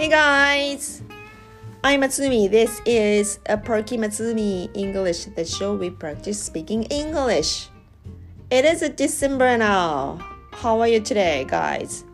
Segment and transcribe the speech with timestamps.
[0.00, 1.02] Hey guys!
[1.84, 2.50] I'm Matsumi.
[2.50, 7.68] This is a Perky Matsumi English, the show we practice speaking English.
[8.50, 10.16] It is December now.
[10.52, 12.04] How are you today, guys?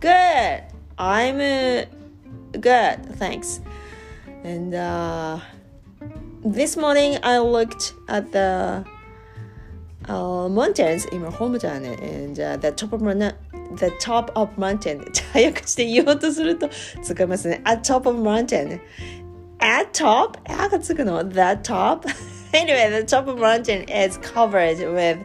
[0.00, 0.64] Good.
[0.96, 1.84] I'm uh,
[2.52, 3.60] good, thanks.
[4.42, 5.40] And uh,
[6.42, 8.82] this morning I looked at the
[10.08, 13.12] uh, mountains in my hometown and uh, the top of my
[13.76, 16.68] the top of mountain 早くして言おうとすると
[17.02, 18.80] 使いますね at top of mountain
[19.58, 22.06] at top あがつくの the top
[22.52, 25.18] anyway the top of mountain is covered with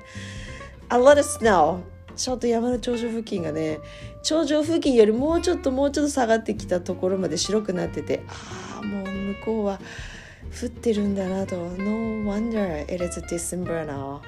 [0.90, 1.82] a lot of snow
[2.16, 3.80] ちょっと山の頂上付近がね
[4.24, 9.80] 頂上付近よりもうちょっともうちょっと下がってきたところまで白くなっててああもう向こうは
[10.62, 14.22] 降ってるんだなと No wonder it is December now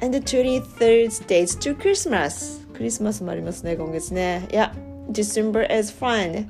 [0.00, 4.72] and the 23rd days to Christmas クリスマスもありますね今月ね Yeah
[5.08, 6.48] December is fun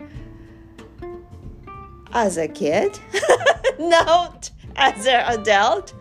[2.11, 2.93] as a kid
[3.79, 5.95] not as an adult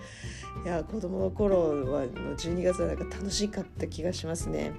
[0.63, 4.71] いや子供の頃はの12月はなんか楽しかった気がしますね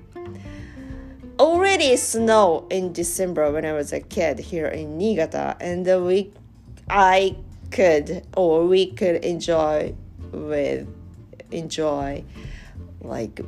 [1.37, 6.33] Already snow in December when I was a kid here in Niigata and we
[6.89, 7.37] I
[7.71, 9.93] could or we could enjoy
[10.33, 10.87] with
[11.51, 12.25] enjoy
[13.02, 13.40] like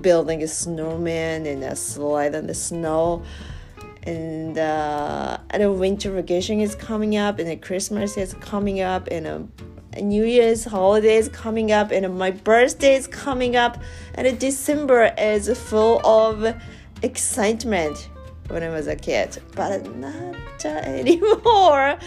[0.00, 3.22] building a snowman and a slide on the snow
[4.02, 9.08] and uh, and a winter vacation is coming up and the christmas is coming up
[9.10, 9.46] and a,
[9.94, 13.78] a new year's holiday is coming up and my birthday is coming up
[14.14, 16.56] and december is full of
[17.02, 18.08] excitement
[18.48, 21.98] when i was a kid but not anymore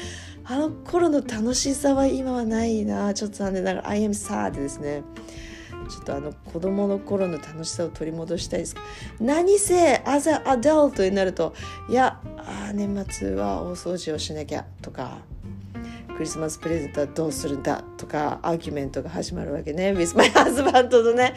[0.44, 5.04] あの頃の楽しさは今はないなちょっと残念ながら I am sad ですね
[5.89, 8.77] ちょっとあの子供の頃の楽しさを取り戻したいです。
[9.21, 11.55] 何せ as an adult になると
[11.89, 15.19] いやあ年末は大掃除をしなきゃとか
[16.17, 19.93] クリスマスプレゼントはどうするんだとかアーキュメントが始まるわけね。
[19.93, 21.35] With my husband とね。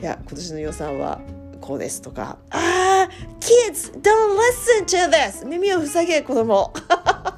[0.00, 1.20] いや今年の予算は
[1.60, 2.38] こうですとか。
[2.50, 3.08] ああ
[3.40, 5.46] kids don't listen to this!
[5.46, 6.72] 耳を塞げ子供。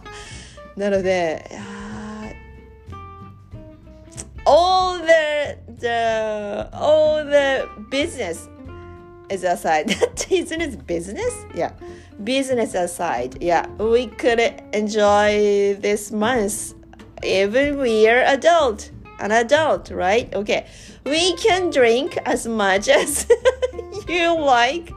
[0.76, 1.62] なのでいや
[4.44, 8.48] all the the all the business
[9.28, 9.90] is aside.
[10.30, 11.34] Isn't it business?
[11.54, 11.72] Yeah.
[12.24, 13.42] Business aside.
[13.42, 13.66] Yeah.
[13.76, 14.40] We could
[14.72, 16.74] enjoy this month
[17.22, 18.90] even we are adult.
[19.20, 20.32] An adult, right?
[20.34, 20.66] Okay.
[21.04, 23.26] We can drink as much as
[24.08, 24.92] you like.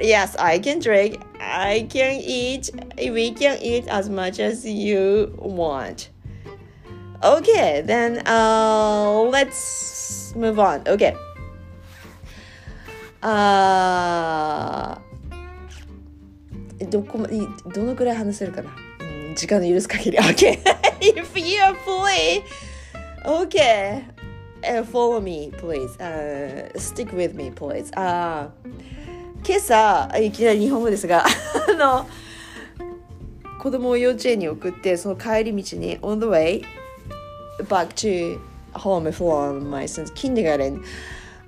[0.00, 1.22] Yes, I can drink.
[1.40, 2.70] I can eat.
[2.98, 6.10] We can eat as much as you want.
[7.22, 9.58] Okay, then uh, let's
[10.34, 10.82] move on.
[10.84, 11.14] Okay.
[13.20, 20.18] あーどこまどのくらい話せるかな、うん、時間の許す限り。
[20.18, 20.58] Okay.
[21.00, 22.42] If you are free.
[23.24, 24.02] Okay.
[24.64, 25.96] Uh, follow me, please.
[25.98, 27.90] Uh, stick with me, please.
[27.96, 28.50] あ
[29.44, 32.06] 今朝、いきなり日本語ですが、あの、
[33.60, 36.64] 子供を幼稚園に送って、その帰り道に、on the way,
[37.68, 38.38] back to
[38.74, 40.82] home from my son's kindergarten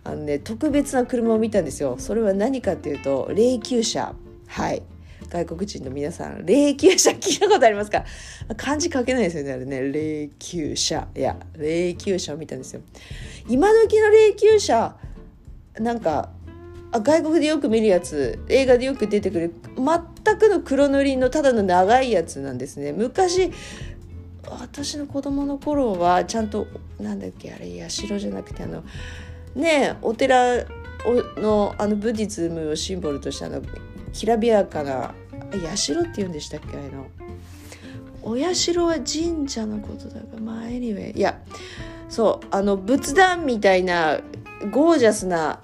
[0.04, 1.96] あのね特別な車を見たんですよ。
[1.98, 4.14] それは何かっていうと霊柩車。
[4.46, 4.82] はい。
[5.30, 8.04] 外国人の皆さん霊柩車 聞いたことありますか？
[8.56, 9.80] 漢字書けないですよねあれね。
[9.80, 11.08] 霊柩車。
[11.16, 12.82] いや霊柩車を見たんですよ。
[13.48, 14.94] 今時の霊柩車
[15.80, 16.30] なんか
[16.92, 22.92] あ外国でよく見るやつ映画でよく出てくる全くの黒塗りのただの長いやつなんですね。
[22.92, 23.50] 昔
[24.50, 26.66] 私の子供の頃はちゃんと
[26.98, 28.84] なんだっけあれ社じゃなくてあの
[29.54, 30.64] ねお寺
[31.36, 33.62] のあのブディズムをシンボルとしたの
[34.12, 35.14] きらびやかな
[35.76, 37.06] 社って言うんでしたっけあの。
[38.24, 41.38] お社は神社のことだからまあ anyway いや
[42.08, 44.20] そうあの仏壇みたいな
[44.70, 45.60] ゴージャスな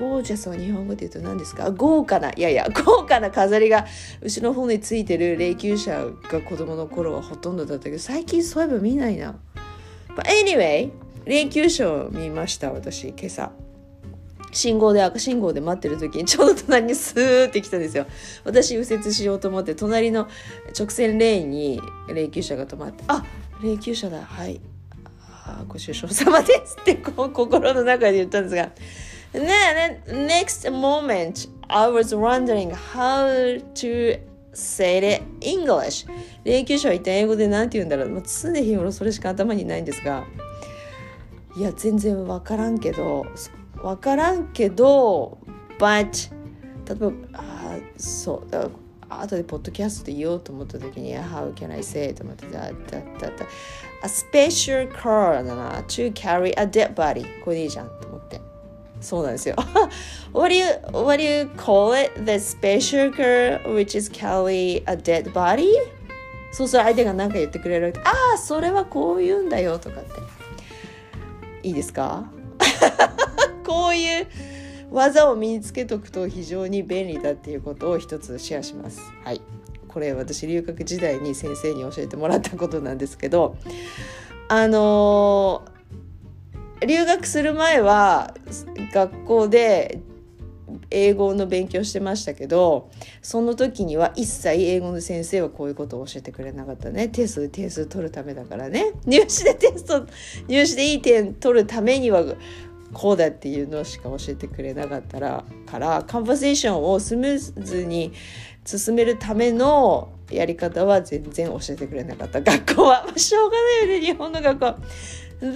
[0.00, 1.70] ゴージャスは日本語で言うと何ですか？
[1.70, 3.86] 豪華ないやいや豪華な飾りが
[4.22, 9.38] 後ろの方についてる霊柩車が子供の頃はほとんどだったけど最近そういえば見ないな。
[10.16, 10.90] But anyway
[11.26, 13.52] 霊柩車を見ました私今朝。
[14.52, 18.06] 信号で赤信号で待ってる時にちょうど隣にスーって来たんですよ。
[18.42, 20.28] 私右折しようと思って隣の
[20.76, 23.24] 直線レーンに霊柩車が止まってあ
[23.62, 24.60] 霊柩車だはい
[25.46, 28.70] あご愁傷様ですってこう心の中で言ったんですが
[29.32, 34.16] then next moment, I was wondering how to
[34.52, 36.06] say it in English.
[36.44, 38.08] 霊柩車は一体英語で何て言うんだろう。
[38.10, 40.24] まあ、常日頃それしか頭にないんですが。
[41.56, 43.26] いや、全然わからんけど、
[43.82, 45.38] わからんけど、
[45.78, 46.32] but
[46.88, 48.70] 例えば、あそう、
[49.10, 53.46] 後でポッドキャストで言おうと思った時に How can I say と思ってだだだだ。
[54.02, 57.88] A special car だな to carry a dead body これでいいじゃん。
[58.00, 58.49] と思って。
[59.00, 59.56] そうなんですよ
[60.32, 62.12] what, do you, what do you call it?
[62.24, 65.68] The special car which is carry a dead body?
[66.52, 70.10] そうする相手が何か言ってくれるああそれはこう言うんだよとかって
[71.62, 72.30] いいですか？
[73.66, 74.26] こういう
[74.90, 79.00] 技を身につけとくと非常に便利だっていうことを一つシェアします。
[79.24, 79.40] はい、
[79.86, 83.56] これ私留学時代に先生に教えてもらったことなんですけど
[84.48, 85.70] あのー、
[86.86, 88.34] 留学する前は
[88.92, 90.00] 学校で
[90.90, 92.90] 英語の勉強してましたけど
[93.22, 97.08] その時には一切英語の先生はこういうことを教えてくれなかったね。
[97.08, 98.92] テストで点数取るためだからね。
[99.06, 100.06] 入試でテスト
[100.48, 102.24] 入試でいい点取るためには
[102.92, 108.12] こうだっていうのしか教えてくれなかったらからカンバセーションをスムーズに
[108.64, 112.40] 進めるためのやり方は全然教えてくれなかった。
[112.40, 114.74] 学校は、しょうがないよね日本の学校
[115.40, 115.54] Then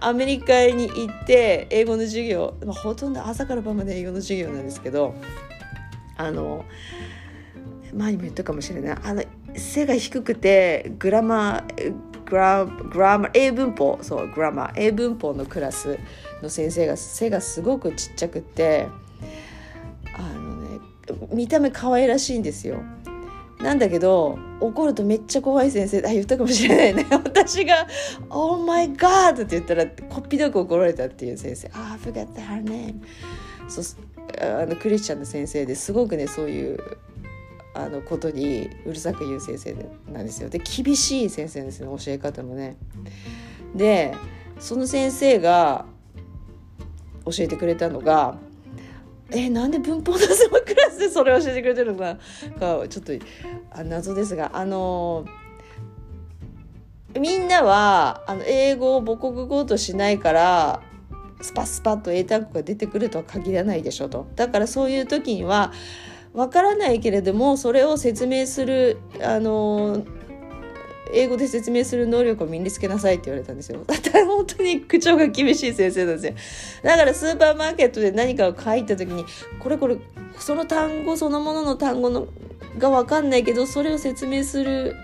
[0.00, 5.14] アメリカに行って英語の授業、まあ、ほとんど朝から晩まで英語の授業なんですけど
[6.16, 6.64] あの
[7.94, 9.22] 前にも言ったかもしれないあの
[9.54, 11.94] 背が低くてグラマー
[12.24, 15.98] グラグラマ英文法そうグラマー英文法のクラス
[16.42, 18.88] の先生が背がすごくちっちゃくて
[20.14, 20.80] あのね
[21.32, 22.82] 見た目可愛らしいんですよ。
[23.62, 27.06] なんだけど怒るとめっちゃ怖い先生あ言ったかもしれないね。
[27.10, 27.86] 私が
[28.30, 32.94] 「Oh my God!」って言ったらこっぴどく怒られたっていう先生「あ、ah, I forgot her name」
[33.68, 33.84] そう
[34.40, 36.78] あのクリスチャンの先生ですごくねそういう
[37.74, 39.74] あのことにうるさく言う先生
[40.12, 40.48] なんですよ。
[40.48, 42.76] で厳しい先生ですね教え方もね。
[43.74, 44.14] で
[44.58, 45.84] その先生が
[47.24, 48.38] 教えてくれたのが
[49.30, 50.60] えなんで文法のその
[50.98, 52.18] でそれを教えてくれてるのか
[52.58, 53.12] がちょっと
[53.70, 55.24] あ謎ですがあの
[57.18, 60.82] みんなはあの英語を母国語としないから
[61.40, 64.26] スパスパッと英単語が出てくるとは限らないでしょと。
[64.34, 65.72] だからそういう時には
[66.34, 70.04] わからないけれどもそれを説明するあの
[71.12, 73.82] 英語で説明する能力を身につけなさいって言われたんですよ。
[73.86, 76.34] だったら本当に口調が厳しい先生なんですよ。
[76.82, 79.24] だからスーパーマーケットで何かを書いた時に
[79.58, 79.96] これこれ
[80.38, 82.28] その単語そのものの単語の
[82.78, 84.94] が分かんないけどそれを説明する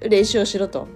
[0.00, 0.88] 練習をしろと。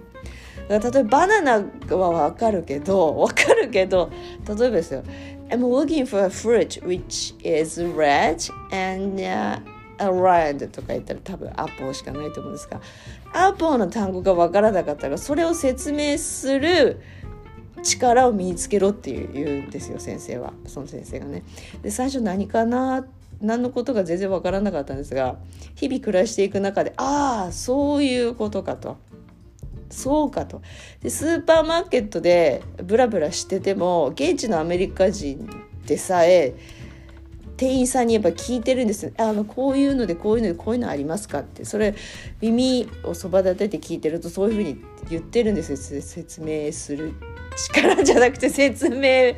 [0.69, 1.53] 例えばバナナ
[1.97, 4.09] は分かるけど分かるけど
[4.47, 5.03] 例えばですよ
[5.49, 9.59] I'm looking for a fruit which is red and、uh,
[9.97, 12.79] around とか言ったら多分アポしかないと思うんですが
[13.33, 17.01] アポの単語が分からなかったらそれを説明する
[17.83, 21.43] 力を身につけろっていう言うんですよ先生はその先生がね。
[21.81, 23.05] で最初何かな
[23.41, 25.37] 何のことが全然分からなかったんですが
[25.75, 28.97] 日々暮らしていく中でああそういうことかと。
[29.89, 30.61] そうかと
[31.01, 35.49] でスーパーマーケットでブラブラしてても現地のアメリカ人
[35.85, 36.53] でさえ
[37.61, 39.13] 店員さんにやっぱ聞いてるんです。
[39.19, 41.63] あのこういうのでこういうのでこういうのありますかって。
[41.63, 41.93] それ
[42.41, 44.81] 耳をそば立てて聞いてるとそういうふうに
[45.11, 46.01] 言ってるんですよ。
[46.01, 47.13] 説明する
[47.55, 49.35] 力じゃなくて説明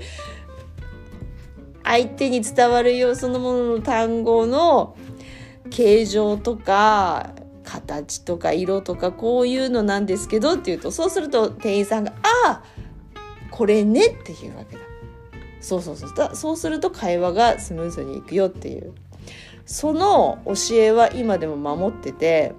[1.84, 4.96] 相手に伝わるようそのものの単語の
[5.70, 7.32] 形状とか
[7.66, 12.14] 形とか色とかこういうのなんですけどって言うとそうすると店員さんが
[12.48, 12.64] 「ああ
[13.52, 14.93] これね」っていうわけだ。
[15.64, 16.14] そうそうそう。
[16.14, 18.94] だそうすると会話がスムーズにいくよっていう。
[19.66, 22.54] その教えは今でも守ってて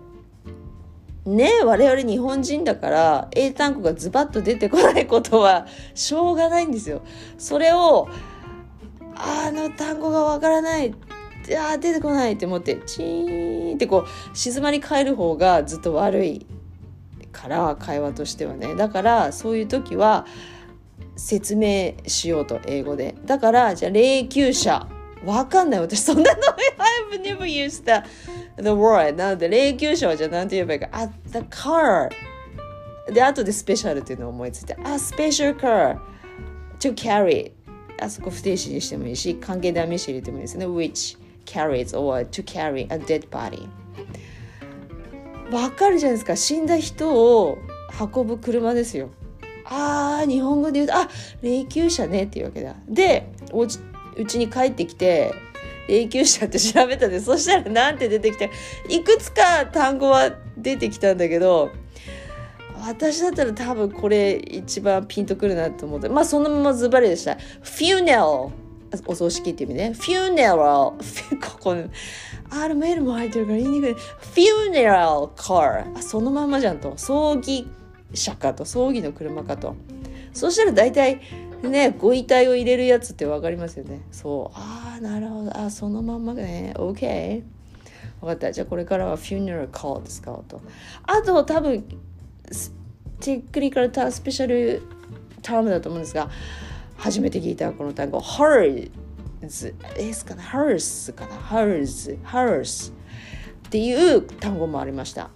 [1.27, 7.03] ね我々日本人だから英単語がズバッと出てこないことはしょうがないんですよ。
[7.37, 8.09] それを
[9.17, 10.95] あの単語がわからない。
[11.59, 16.47] あ出てこないって思ってチーンってこう静まり返る方がずっと悪い
[17.33, 18.75] から会話としてはね。
[18.75, 20.25] だからそういう時は
[21.17, 23.15] 説明しようと英語で。
[23.25, 24.89] だからじゃあ霊柩車。
[25.25, 25.81] わかんない。
[25.81, 26.41] 私そんなの
[27.11, 28.07] I've never used the,
[28.63, 30.89] the word なので霊柩車はじゃあ何て言えばいいか。
[30.93, 32.11] あ the car
[33.13, 35.99] で後でスペシャルっていうのを思いついてあ special car
[36.79, 37.53] to carry
[38.01, 40.67] あそこ不定詞にしてもいいし関係ダメ詞入れてもいいですね。
[40.67, 43.69] which carries or to carry a dead body
[45.53, 46.37] わかるじゃないですか。
[46.37, 47.11] 死んだ人
[47.43, 47.59] を
[48.15, 49.11] 運ぶ車ですよ。
[49.65, 51.09] ああ日本語で言うとあ
[51.43, 52.75] 霊柩車ねっていうわけだ。
[52.89, 53.79] でおうち
[54.39, 55.33] に帰ってきて
[55.89, 58.51] 霊柩車って調べたでそしたらなんて出てきて
[58.89, 61.71] いくつか単語は出てきたんだけど
[62.87, 67.37] 私だったら多分これ一番ピンとくるなと思ってまあそのままズバリでした。
[67.37, 68.23] フューネル
[69.07, 69.93] お葬式っていう意味ね。
[69.97, 70.93] funeral
[71.41, 71.77] ここ
[72.51, 73.97] R も L も入ってるから言いにくい。
[74.35, 76.93] funeral car あそのままじゃんと。
[76.97, 77.67] 葬儀
[78.15, 79.77] 車かと葬儀の車かと。
[80.33, 81.21] そしたら大体
[81.63, 84.03] ねご遺体を入れるやつって分かりますよね。
[84.11, 84.59] そう。
[84.59, 85.57] ああなるほど。
[85.57, 86.75] あそのまんまね。
[86.77, 87.43] OK
[88.21, 88.53] 分かった。
[88.53, 90.61] じゃあこれからは funeral call で使おうと。
[91.05, 91.85] あと多分
[93.21, 94.83] テクニカルタスペシャル
[95.43, 96.31] タームだと思うんですが
[96.97, 98.19] 初めて聞いたこの単語。
[98.19, 98.91] Hers
[99.97, 101.37] えすかな hers かな。
[101.37, 105.31] Hers hers っていう単語もありました。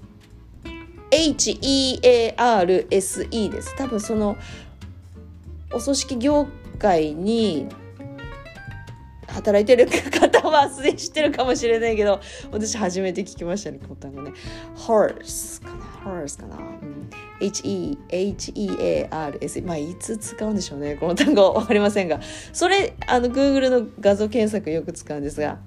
[1.10, 3.76] HEARSE です。
[3.76, 4.36] 多分その
[5.72, 6.48] お葬式業
[6.78, 7.68] 界に
[9.26, 14.32] 働いてる方はすでに知ってるかもしれないけど私初めて聞きましたねこの単語ね。
[14.74, 15.84] horse かな
[16.22, 17.10] ？horse かな、うん、
[17.40, 18.46] HEHEARS
[19.66, 22.20] まあいつ使うんでしょうねこの単語分かりませんが。
[22.52, 25.58] それあの Google の画像検索よく使うんですが。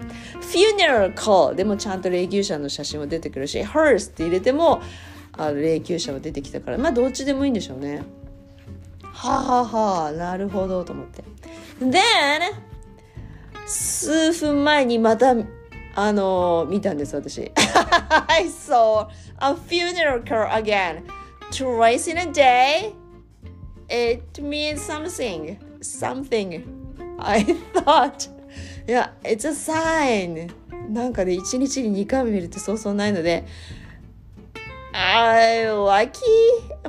[0.42, 4.82] funeral call でもちゃんと霊柩車の写真も出てくるし hearse って入れても
[5.38, 6.78] あの霊柩車も出てきたから。
[6.78, 8.04] まあどっちでもいいんでしょうね。
[9.04, 11.24] はあ、はあはあ、なるほどと思って。
[11.80, 12.54] Then
[13.66, 15.36] 数分前にまた
[15.96, 17.52] あの見たんです私。
[18.28, 19.08] I saw
[19.40, 21.04] a funeral car again.
[21.52, 22.94] Twice in a day.
[23.90, 25.58] It means something.
[25.82, 26.64] Something.
[27.20, 28.30] I thought.
[28.88, 30.52] いや it's a sign.
[30.90, 33.46] なんかね一日に2回も見るってそうそうないので。
[34.94, 36.20] I lucky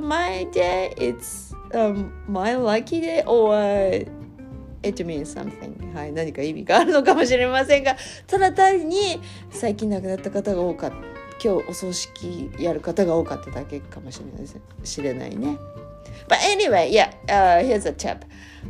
[0.01, 0.93] my day.
[0.97, 4.05] It's、um, my lucky day or
[4.83, 5.93] it means something.
[5.93, 7.95] はい何か意味があるのかもしれませんが
[8.25, 11.13] ただ単に最近亡くなった方が多かった。
[11.43, 15.57] 今日お葬式やる方が多かっただけかもしれないです知れないね。
[16.29, 18.19] But anyway, yeah,、uh, here's a tip、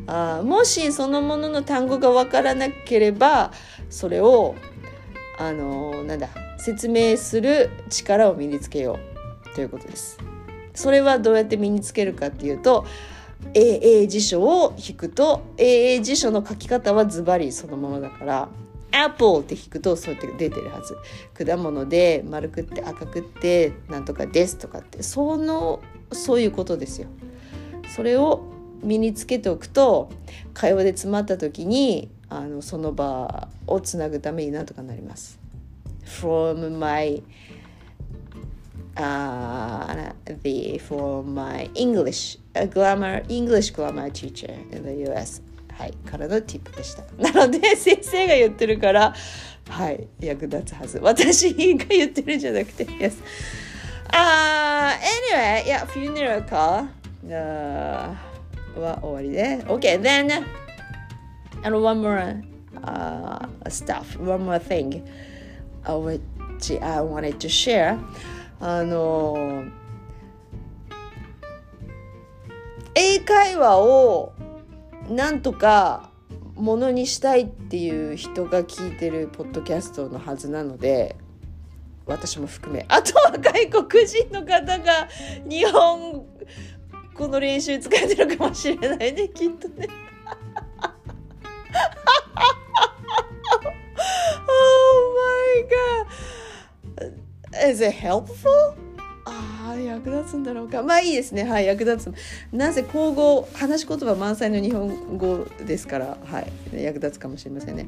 [0.08, 3.52] uh, もしそのものの単語がわからなければ
[3.90, 4.56] それを
[5.38, 9.13] あのなんだ説明する力を身につけよう。
[9.54, 10.18] ということです。
[10.74, 12.86] それはどうやって身につけるかっていうと
[13.54, 18.50] AA 辞書を引くと AA 辞書の書き方はズバリそのままだから
[18.92, 20.96] Apple って引くとそうやって出てるはず。
[21.34, 25.82] 果物で丸くって赤くってなんとかですとかってその
[26.12, 27.08] そういうことですよ。
[27.96, 28.44] それを
[28.82, 30.10] 身につけておくと
[30.54, 35.40] 会話で詰まった時にあのその場をつなぐためになんとかなります。
[36.06, 37.24] From my
[38.97, 40.13] uh,
[40.43, 49.15] the for my English a grammar English grammar teacher in the US はいからの tip でしたなので先生が言ってるから
[49.69, 53.15] はい役立つはず私が言ってるんじゃなくて Yes
[54.11, 54.97] uh,
[55.33, 56.89] anyway yeah funeral car
[57.27, 58.17] uh,
[58.81, 60.45] は終わりで OK then
[61.63, 62.43] and one more
[62.83, 65.03] uh, stuff one more thing
[65.85, 66.21] uh, which
[66.83, 67.99] I wanted to share
[68.66, 69.66] あの
[72.96, 74.32] 英会話を
[75.10, 76.12] なんとか
[76.56, 81.18] ものにしたいっていう人が聞いてるポッドキャストのはずなので
[82.06, 85.10] 私も含めあとは外国人の方が
[85.46, 86.26] 日本
[87.16, 89.90] 語の練習使えてるかもしれないねきっとね。
[94.48, 95.16] oh
[95.58, 96.43] my god!
[97.70, 98.74] Is it helpful?
[99.26, 100.84] ああ役立つんだろうか。
[100.84, 101.44] まあいいですね。
[101.44, 102.14] はい役立つ。
[102.52, 106.18] なぜ口語話し言葉満載の日本語ですから。
[106.26, 107.88] はい役立つかもしれませんね。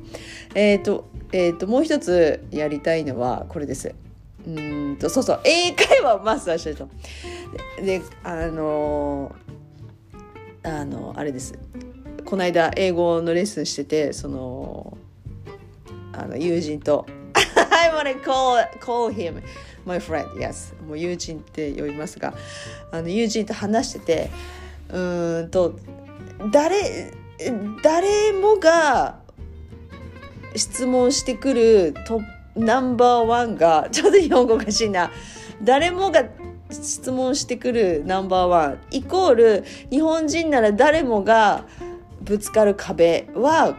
[0.54, 3.94] えっ、ー、とえっ、ー、ともう一つやりたいのはこれです。
[4.48, 6.88] うんとそうそう英会話をマスターしたいと
[7.82, 9.36] であの
[10.64, 11.54] あのあれです。
[12.24, 14.98] この間英語のレッスンしててその
[16.14, 17.06] あの友人と
[17.86, 19.42] I wanna call, call him
[19.86, 20.74] my friend, yes.
[20.86, 22.34] もう友人って呼びますが、
[22.92, 24.30] あの友人と話してて、
[24.90, 25.78] うんと、
[26.52, 27.12] 誰、
[27.84, 29.20] 誰もが
[30.56, 32.22] 質問してくるト
[32.56, 35.12] ナンバーワンが、ちょっと日本語おかしいな。
[35.62, 36.26] 誰もが
[36.72, 41.66] 質問してくるナンバーワンイコール日本人なら誰もが
[42.22, 43.78] ぶつかる壁は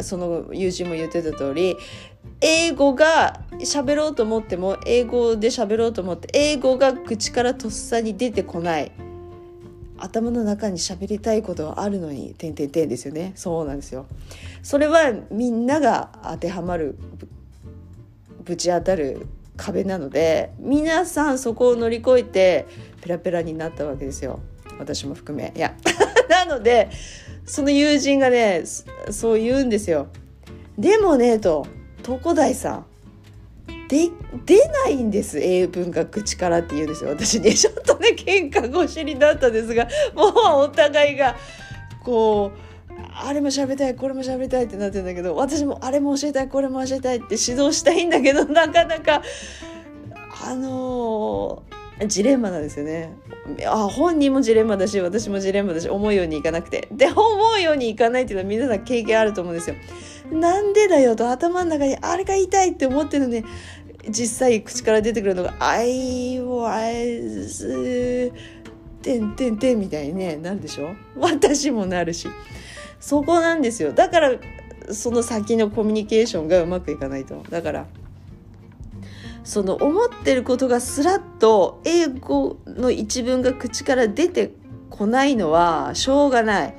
[0.00, 1.76] その友人も言ってた通り
[2.40, 8.92] 英語が喋ろうと思っても英語で喋ろうと思って英語が口からとっさに出てこない。
[9.98, 13.32] 頭の中に喋りたいことはあるのに「てんてんてん」ですよね。
[13.34, 14.06] そうなんですよ。
[14.62, 16.96] それはみんなが当てはまる
[18.44, 22.66] ぶち当たる壁なので皆さんそこを乗り越えて
[23.00, 24.40] ペラペラになったわけですよ。
[24.78, 25.52] 私も含め。
[25.56, 25.74] いや。
[26.28, 26.90] なので
[27.46, 28.64] その友人がね
[29.10, 30.08] そう言うんですよ。
[30.78, 31.66] でもねと。
[32.06, 32.86] 床大さん。
[33.88, 34.10] で
[34.44, 35.38] 出ないんです。
[35.38, 37.10] 英文が口からって言うんですよ。
[37.10, 40.32] 私ね ちょっとね喧嘩腰になったんですがもう
[40.64, 41.36] お互いが
[42.02, 42.66] こう
[43.14, 49.22] あれも喋りたいこれも喋りたいってなってるんだけど私もあれも教えたいこれも教えたいって指導したいんだけど なかなか
[50.44, 53.12] あのー、ジレンマなんですよね。
[53.64, 56.88] あ本人もジレンマだし私もジレンマだし思うようにいかなくて。
[56.90, 57.22] で思
[57.56, 59.76] うようにいかないっていうのは皆さん経験あると思うんですよ。
[60.32, 63.44] なんでだよと頭の中にあれが言いたいって思ってるのに
[64.08, 68.32] 実際口から出てくるのが「I was」
[69.02, 70.94] てんてんてんみたいに、ね、なるでしょ？
[71.16, 72.28] 私もなるし。
[72.98, 73.92] そこなんですよ。
[73.92, 74.32] だから
[74.90, 77.44] その先のコミュニケーションがうまくいかないと。
[77.50, 77.86] だから
[79.44, 84.52] その思ってることがスラッと英語の一文が口から出て
[84.90, 86.74] こないのはしょうがない。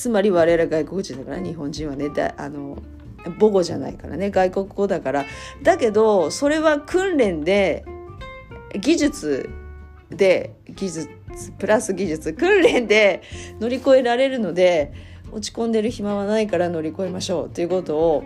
[0.00, 2.78] つまり我々外国人だから日本人はねあの
[3.38, 5.26] 母語じゃないからね外国語だから。
[5.62, 7.84] だけどそれは訓練で
[8.80, 9.50] 技術
[10.08, 11.08] で技術
[11.58, 13.22] プラス技術訓練で
[13.60, 14.94] 乗り越えられるので
[15.32, 18.24] 落ち込んでる暇はないから乗り越えましょうということを。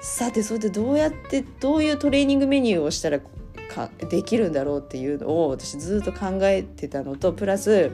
[0.00, 7.92] さてそれでどうやってどういうトレーニングメニューをしたらかできるんだろうっていうのを私ずっと考えてたのとプラス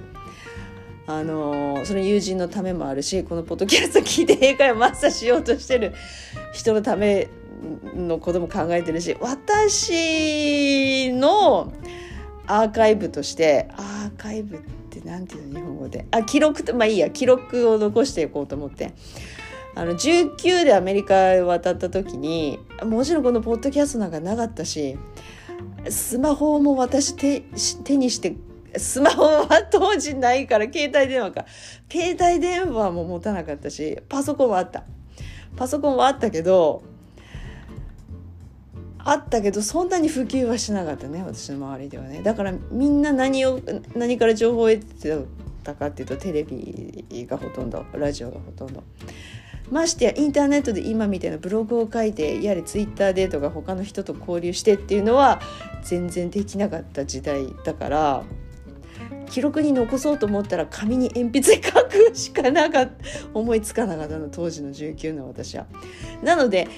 [1.07, 5.95] あのその友人のためもあるしこのポッドキャスト聞いて英会話マスターしようとしてる
[6.53, 7.29] 人のため
[7.95, 11.73] のことも考えてるし私の
[12.47, 16.07] アーカイブとしてアーカイブって何て言うの日本語で。
[16.11, 18.93] あ記録とまあいいや記録を残していこうと思って。
[19.75, 24.99] あの19でアメリカへ渡った時にもちろんこのポッドキャストなんかなかったし
[25.89, 27.41] スマホも私手
[27.83, 28.37] 手にして
[28.77, 31.47] スマホは当時ないから携帯電話か。
[31.91, 34.85] 携帯電話も持たなかったしパソコンはあった。
[35.57, 36.83] パソコンはあったけど
[38.99, 42.23] あったけどそんなに普及はしなかったね私の周りではね。
[42.23, 43.61] だからみんな何を
[43.95, 45.27] 何から情報を得て
[45.65, 48.83] たかっていうとテレビがほとんどラジオがほとんど。
[49.71, 55.41] ましてやインターネットで今みたいなブログを書いてやれツイッターでとか他の人と交流してっていうのは
[55.83, 58.23] 全然できなかった時代だから
[59.33, 62.93] 記録に残そうと思ったら紙に鉛筆で書くしかなかった
[63.33, 65.65] 思いつかなかったの当時の19の私は。
[66.23, 66.69] なので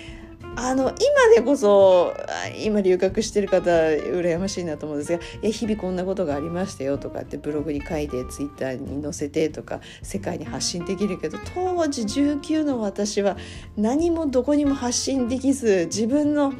[0.55, 0.95] あの今
[1.35, 2.14] でこそ
[2.57, 13.37] 今留学してる方羨ましいなと思うんですがいや日々こんなことがありましたよとかってブログに書いてツイッターに載せてとか世界に発信できるけど当時19の私は
[13.77, 16.53] 何もどこにも発信できず自分の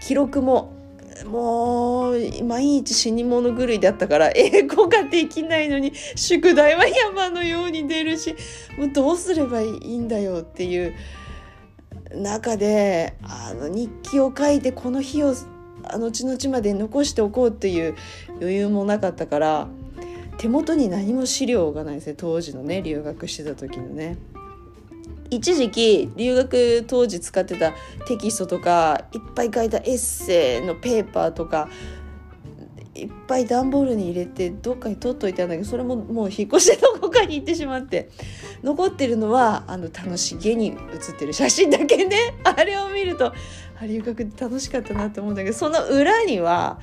[0.00, 0.75] 記録も
[1.24, 8.34] もう毎日死に物狂いだったから 英語ができないのに宿題は山のように出るし
[8.76, 10.94] もうどうすればいいんだよっていう。
[12.14, 15.34] 中であの日記を書いてこの日を
[15.82, 17.94] 後々まで残しておこうっていう
[18.40, 19.68] 余裕もなかったから
[20.38, 24.16] 手元に何も資料がないですね当時のね留学してた時のね。
[25.30, 27.72] 一時期留学当時使ってた
[28.06, 31.68] テキストとかいっぱい書いたエッセイのペーパーとか
[32.94, 38.10] いっぱい段ボールに入れてどっかに取っといたんだけどそれももう引っ越してどこかに行ってしまって
[38.62, 43.32] 残ってるのはあの楽しげに写ってる写真だけね あれを見ると
[43.78, 46.80] あ留学楽しかったなって思うんだけどその裏には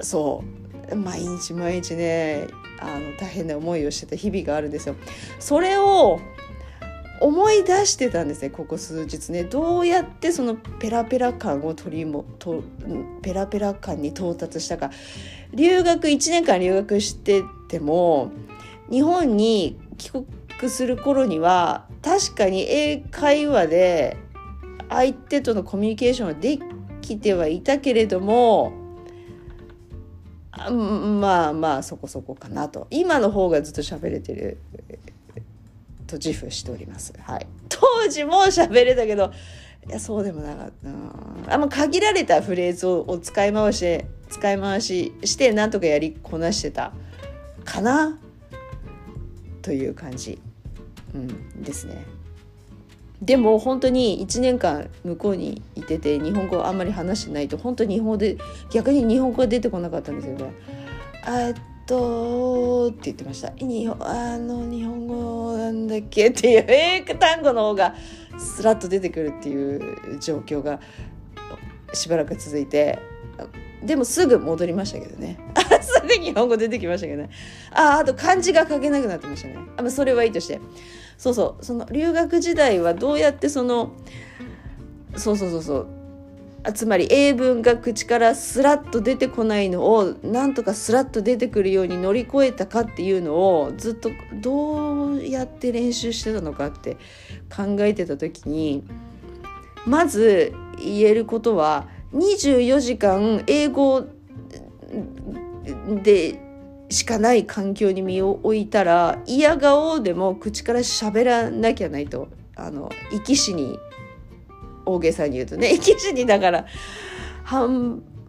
[0.00, 0.44] そ
[0.92, 2.46] う毎日毎日ね
[2.78, 4.94] あの大変な思いをしてた日々があるんですよ。
[5.40, 6.20] それを
[7.20, 9.44] 思い出してたんですねここ数日ね。
[9.44, 12.62] どうやってそのペラペラ感を取りもと
[13.22, 14.90] ペラペラ感に到達したか。
[15.52, 18.32] 留学1年間留学してても
[18.90, 20.26] 日本に帰国
[20.70, 24.16] する頃には確かに英会話で
[24.88, 26.58] 相手とのコミュニケーションはで
[27.00, 28.72] きてはいたけれども
[30.52, 32.86] まあまあそこそこかなと。
[32.90, 34.58] 今の方がずっと喋れてる。
[36.06, 37.12] と自負しております。
[37.20, 39.32] はい、当時も喋れたけど
[39.88, 40.72] いやそうでもなかっ
[41.46, 46.92] たあんま限られたフレーズを使い回して使い回ししてなんとかやりこなしてた
[47.64, 48.18] かな？
[49.62, 50.40] という感じ、
[51.14, 52.04] うん、ですね。
[53.22, 58.36] でも本当に1年間向こうにいてて日本語あんまり話してないと本当に日本語で
[58.70, 60.52] 逆に日本語が出てこなかったんですよね。
[61.86, 63.52] とって言ってました。
[63.56, 67.94] 日本あの日本語なんだっけっていう英語単語の方が
[68.38, 70.80] スラッと出てくるっていう状況が
[71.92, 72.98] しばらく続いて
[73.82, 75.38] でもすぐ戻りましたけどね。
[75.80, 77.30] すぐ日本語出てきましたけどね。
[77.70, 79.56] ああと漢字が書けなくなってましたね。
[79.76, 80.60] あ、まあ、それはいいとして。
[81.16, 81.64] そうそう。
[81.64, 83.92] その留学時代はどうやってその
[85.16, 85.95] そうそうそうそう。
[86.72, 96.96] つまり英文が口からスラッと出てこないのをなんとかスラッと出てくるように乗り越えたかっていうのをずっとどうやって練習してたのかって
[97.54, 98.84] 考えてた時に
[99.86, 104.06] まず言えることは24時間英語
[106.02, 106.40] で
[106.88, 113.78] しかない環境に身を置いたら嫌顔でも口から喋らなきゃないとあの生き死に
[114.86, 116.66] 大げさに言うとね生き死にだから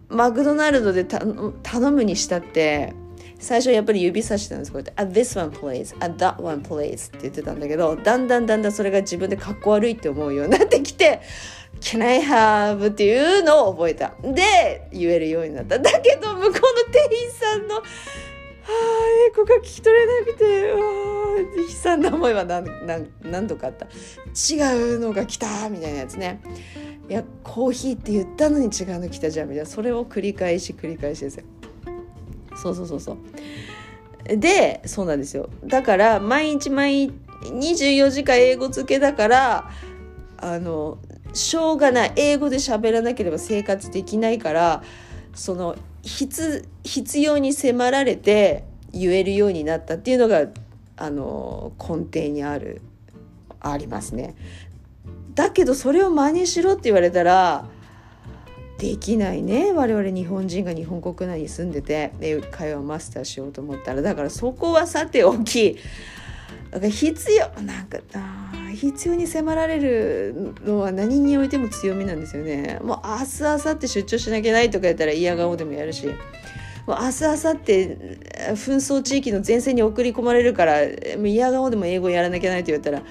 [0.08, 2.94] マクドナルドで頼むにしたって
[3.40, 11.20] 最初やっぱり指さしてたんですこうやって「at this one please at that one please」って言ってたんだけどだんだんだんだんそれが自分でかっこ悪いって思うようになってきて
[11.80, 12.90] Can I have?
[12.90, 14.14] っていうのを覚えた。
[14.22, 15.78] で、言えるようになった。
[15.78, 17.82] だけど、向こうの店員さんの、
[18.68, 23.86] 英語が聞き取れなくて、あ悲惨な思いは何何何度かあった。
[23.86, 26.40] 違うのが来たみたいなやつね。
[27.08, 29.70] いや、コーヒーって言ったのに違うの来たじゃんみたいな。
[29.70, 31.44] それを繰り返し繰り返しですよ。
[32.56, 34.36] そうそうそうそう。
[34.36, 35.48] で、そうなんですよ。
[35.64, 37.08] だから、毎日毎
[37.44, 39.70] 日24時間英語付けだから、
[40.40, 40.98] あの
[41.32, 44.82] しょうがない英語で喋らなければ生活できないから
[45.34, 50.46] その必要に迫られて言えるようになったっていうのが
[50.96, 52.82] あの根底にある
[53.60, 54.34] ありますね。
[55.34, 57.66] だけどそれを真似しろって言われたら
[58.78, 59.72] できないね。
[59.72, 62.12] 我々日本人が日本国内に住んでて。
[62.50, 64.02] 会話をマスターしようと思ったら。
[64.02, 65.78] だからそこはさておき
[66.70, 72.78] だから必要なんかあ必要に迫られるのは何においても強みなんですよね。
[72.82, 76.06] もう明日明後日出張しなきゃいけないとか言ったら嫌顔でもやるし。
[76.86, 77.72] もう明日明後日
[78.54, 83.02] 紛争地域の前線に送り込まれるから嫌顔でも英語やらなきゃいけないと言ったら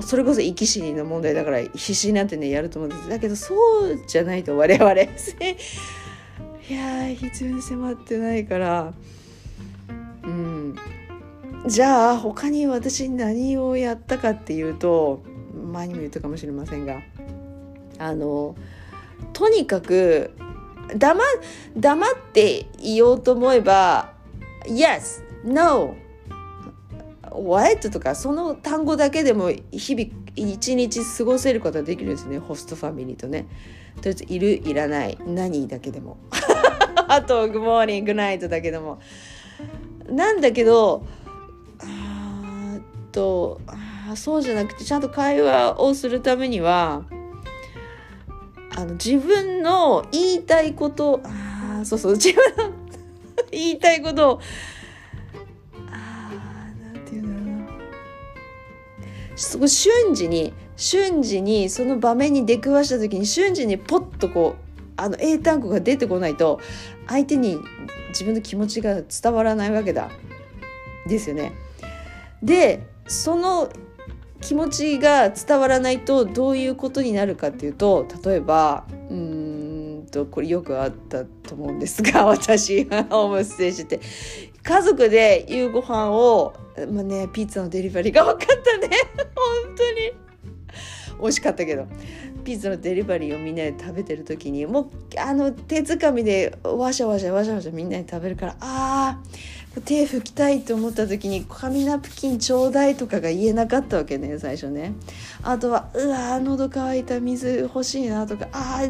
[0.00, 5.08] それこそ生き死にの問題だから必死になってねやると思うんですだけどそうじゃないと我々い
[6.68, 8.92] や必要に迫ってないから
[10.24, 10.74] うん
[11.66, 15.22] じゃあ他に私何をやったかっていうと
[15.72, 17.00] 前にも言ったかもしれませんが
[17.98, 18.56] あの
[19.32, 20.32] とにかく
[20.98, 21.22] 黙
[21.76, 24.12] 黙って言おうと思えば
[24.66, 25.94] 「Yes」「No」
[27.30, 33.46] 「What」とかその単語だけでも日々一日過ごせることができるんですねホストファミリーとね。
[34.00, 36.16] とりあえずいるいらない何だけでも
[37.08, 39.00] あと「Good morning」「Good night」だけでも。
[40.08, 41.04] なんだけど
[43.12, 47.04] とあそうじゃなくてちゃんと会話をするためには
[48.74, 52.72] あの自分の言いたいことあそうそう自分の
[53.50, 54.40] 言いたいことを
[55.90, 56.30] あ
[56.92, 57.78] なんていうんだろう
[59.30, 59.36] な。
[59.36, 66.60] すごい瞬時に瞬時にその場面に出くわした時に瞬時にポッとこうあの英単語が出てこないと
[67.08, 67.58] 相手に
[68.08, 70.10] 自分の気持ちが伝わらないわけだ。
[71.06, 71.52] ですよね。
[72.42, 73.70] でその
[74.40, 84.00] 気持ちが伝わらないとどういうことになるかっていうと例えばうんとこれよくあったと思うんですが 私ホームステージって。
[84.62, 86.54] 家族で夕ご飯を
[86.92, 88.88] まあねピッツァのデリバリーが分かったね。
[89.66, 90.12] 本当に。
[91.20, 91.86] 美味しかったけど。
[92.44, 104.92] ピッツァのデリバリーをみんなで食べてる時にもうあの手づかみでわしゃわしゃわしゃわしゃみんなで食べるからあー手拭きたいと思った時に紙ナプキンちょうだいとかが言えなかったわけね最初ね。
[105.42, 108.82] あとはうわ喉乾いた水欲しいなとかあ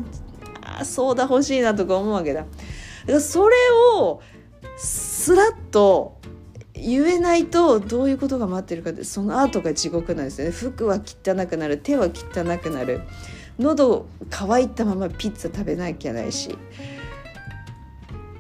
[0.63, 2.47] あソーダ欲しいなとか思うわけだ。
[3.07, 3.55] だそれ
[3.97, 4.21] を
[4.77, 6.21] スラッと
[6.75, 10.51] 言えないとどういうことが待ってるかってその後が地獄なんですよね。
[10.51, 13.03] 服は汚くなる手は汚くなる。
[13.59, 16.59] 喉乾いたままピッツァ食べなきゃないし。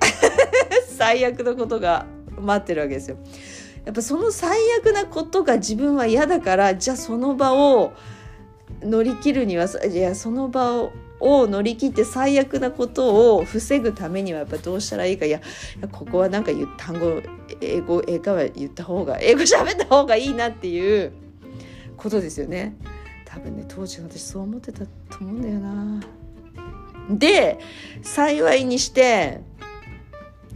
[0.98, 2.06] 最悪のことが
[2.40, 3.16] 待ってるわけですよ。
[3.84, 7.92] やっぱその最悪なことが自分は嫌だからじゃあその場を
[8.80, 10.92] 乗り切るにはいやその場を
[11.22, 15.40] を乗り切って最悪なことを防ぐためにはやっぱどうしたらいいかいや
[15.92, 17.22] ここはなんか単語
[17.60, 21.12] 英語英会話言った方が英語喋った方がいいなっていう
[21.96, 22.76] ことですよね
[23.24, 24.88] 多分ね当時私そう思ってたと
[25.20, 26.02] 思うんだよな。
[27.08, 27.58] で
[28.02, 29.40] 幸いにして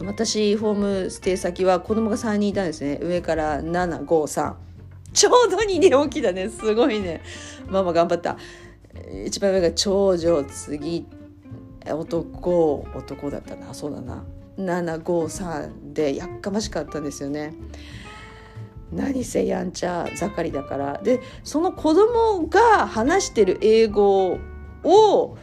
[0.04, 2.98] 私ホームステイ先は子供が3人いたんですね。
[3.02, 4.54] 上から753
[5.12, 6.50] ちょうどに寝起きだね。
[6.50, 7.22] すごいね。
[7.68, 8.37] ママ頑張った。
[9.24, 11.06] 一番上が長女次
[11.85, 12.00] 男
[12.94, 13.72] 男だったな。
[13.72, 14.24] そうだな。
[14.59, 17.54] 753でやっかましかったんですよね。
[18.92, 21.00] 何せやんちゃ盛りだから。
[21.02, 24.38] でその子供が話してる英語
[24.85, 25.38] を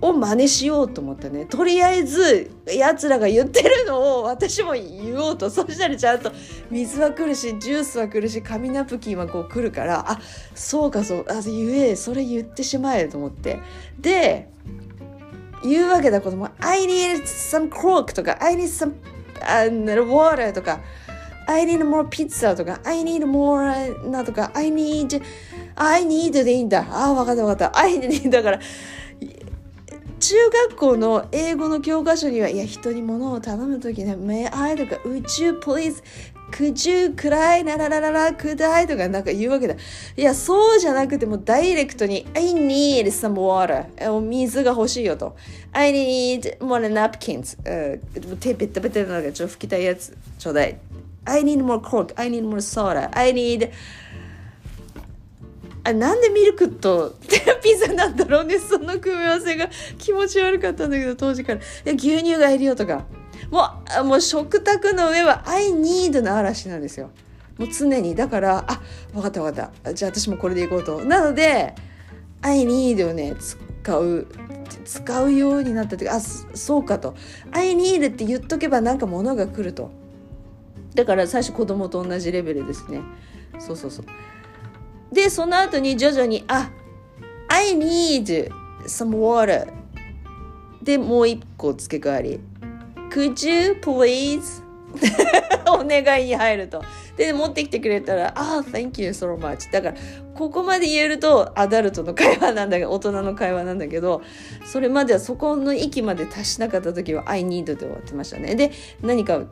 [0.00, 1.44] を真似しようと思ったね。
[1.46, 5.50] とりあえずやつらが言ってるのを私も言おうと。
[5.50, 6.32] そしたらちゃんと
[6.70, 10.20] 水は来るしジュースは来るし紙ナプキンはこう来るからあ
[10.54, 13.58] そうかそうあ言えそれ言ってしまえと思って。
[13.98, 14.48] で
[15.62, 18.94] 言うわけだ子供 I need some cork とか I need some、
[19.40, 20.80] uh, water とか
[21.46, 25.20] I need more pizza とか I need more なとか I need
[25.74, 26.86] I need でいいんだ。
[26.90, 27.78] あ分かった分かった。
[27.78, 28.60] I need だから
[30.20, 30.34] 中
[30.68, 36.02] 学校の英語の教科書には、いや、人に物を頼むときね、May I とか、Would you please,
[36.52, 39.74] could you, くらい、ならららら、くだいとかなんか言うわけだ。
[39.74, 44.20] いや、そうじゃなくてもダイレクトに、I need some water.
[44.20, 45.36] 水が欲しいよと。
[45.72, 47.56] I need more napkins.
[48.38, 50.78] 手ペッタペタなんかちょっと拭きたいやつちょうだい。
[51.24, 52.12] I need more cork.
[52.16, 53.08] I need more soda.
[53.12, 53.70] I need
[55.84, 57.14] あなんでミルクと
[57.62, 63.04] ピザなんだろうねその組み合わせが気持ち悪かったんだけど当時から「牛乳がいるよ」とか。
[63.50, 63.64] も
[64.02, 67.10] うもう食卓の上は「I need」の嵐なんですよ。
[67.58, 68.14] もう常に。
[68.14, 68.80] だからあ
[69.12, 69.94] 分かった分かった。
[69.94, 71.00] じゃあ私もこれでいこうと。
[71.04, 71.74] なので
[72.42, 74.26] 「I need」をね使う。
[74.84, 77.14] 使うようになったというかあそうかと
[77.52, 79.90] 「I need」って言っとけばなんか物が来ると。
[80.94, 83.00] だから最初子供と同じレベルですね。
[83.58, 84.06] そうそうそう。
[85.12, 86.70] で、その後に徐々に、あ、
[87.48, 88.50] I need
[88.86, 89.72] some water
[90.82, 92.40] で、もう一個付け替わり。
[93.10, 94.62] Could you please?
[95.70, 96.82] お願いに入ると。
[97.16, 99.70] で、持ってきてくれたら、あ、ah, thank you so much.
[99.72, 99.96] だから、
[100.34, 104.22] ここまで言えるとアダルトの会話なんだけど、大人の会話なんだけど、
[104.64, 108.54] それまではそこの域まで達しなかった時は I need で終わってましたね。
[108.54, 109.42] で、何か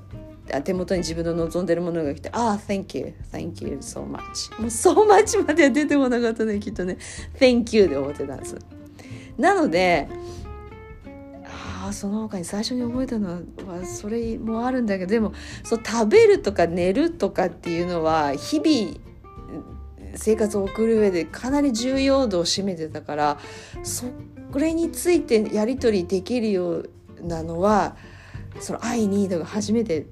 [0.62, 4.50] 手元に自分の望んでるものが来て、ああ、thank you, thank you so much.
[4.60, 6.98] もう so much までは出てこなかったね、きっとね。
[7.38, 8.56] thank you で終わってたんです。
[9.36, 10.08] なので、
[11.44, 13.30] ああ、その他に最初に覚えたの
[13.66, 15.32] は、それもあるんだけど、でも、
[15.62, 19.08] そう食べるとか寝るとかっていうのは、日々、
[20.14, 23.38] 生活を送る上でかなり重要度を占めてたから
[23.82, 24.06] そ
[24.58, 26.90] れについてやり取りできるよう
[27.22, 27.96] なのは
[28.60, 30.06] その「I need」が初めて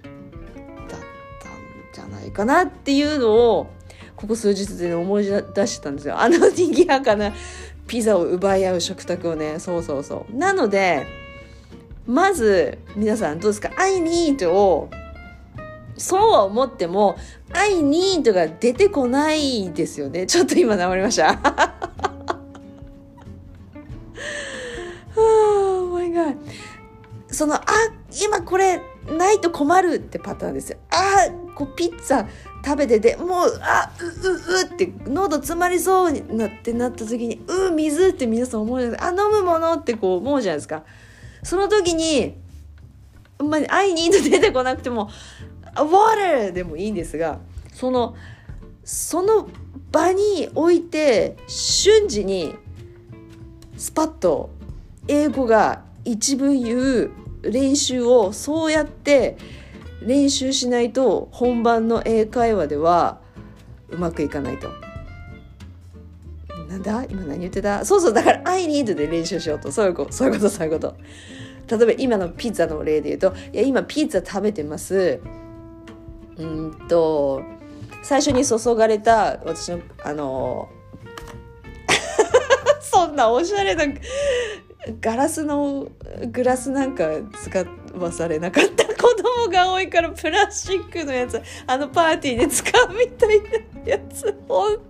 [1.97, 3.69] じゃないかなっていうのを
[4.17, 6.19] ここ数日で、思い出してたんですよ。
[6.21, 7.33] あの賑やかな
[7.87, 9.59] ピザを奪い合う食卓をね。
[9.59, 10.37] そうそうそう。
[10.37, 11.07] なので
[12.07, 14.91] まず皆さんどうですか？I need を
[15.97, 17.17] そうは思っても
[17.53, 20.27] I need が出てこないですよね。
[20.27, 21.39] ちょっと今治りました。
[25.17, 26.37] oh my god
[27.29, 27.63] そのあ
[28.23, 28.81] 今これ
[29.17, 30.79] ないと困るってパターンですよ。
[30.91, 32.29] あこうピッツァ
[32.65, 39.23] 食べててもうあうううって喉詰まりそうになってなった時にう水って皆さん思うじゃないですか。
[39.23, 40.85] あ飲むものってこう思うじゃないですか。
[41.43, 42.37] その時に
[43.39, 45.11] まあ、I need 出てこなくても
[45.75, 47.39] water でもいいんですが
[47.73, 48.17] その
[48.85, 49.49] その
[49.93, 52.55] 場に置いて瞬時に
[53.77, 54.51] スパッと
[55.09, 57.11] 英語が一文言う
[57.43, 59.37] 練習をそうやって
[60.07, 63.21] 練習しないと本番の英会話では
[63.89, 64.69] うまくいかないと。
[66.69, 67.05] なんだ？
[67.05, 67.85] 今何言ってた？
[67.85, 69.71] そうそうだから I need で練習しようと。
[69.71, 70.13] そういうこと。
[70.13, 70.97] そういうことそういうこと。
[71.77, 75.21] 例えば今のピッツァの例で言うといや今ピッツァ食べてます。
[76.37, 77.43] うんと
[78.03, 80.69] 最初に注がれた私のあの
[82.81, 83.85] そんなおしゃれな
[85.01, 85.89] ガラスの
[86.31, 87.05] グラスなんか
[87.43, 87.67] 使っ
[87.99, 88.85] わされなかった。
[88.87, 91.41] 子供が多いからプラスチックのやつ。
[91.67, 93.49] あのパーティーで使うみたいな
[93.85, 94.35] やつ。
[94.49, 94.83] ほんと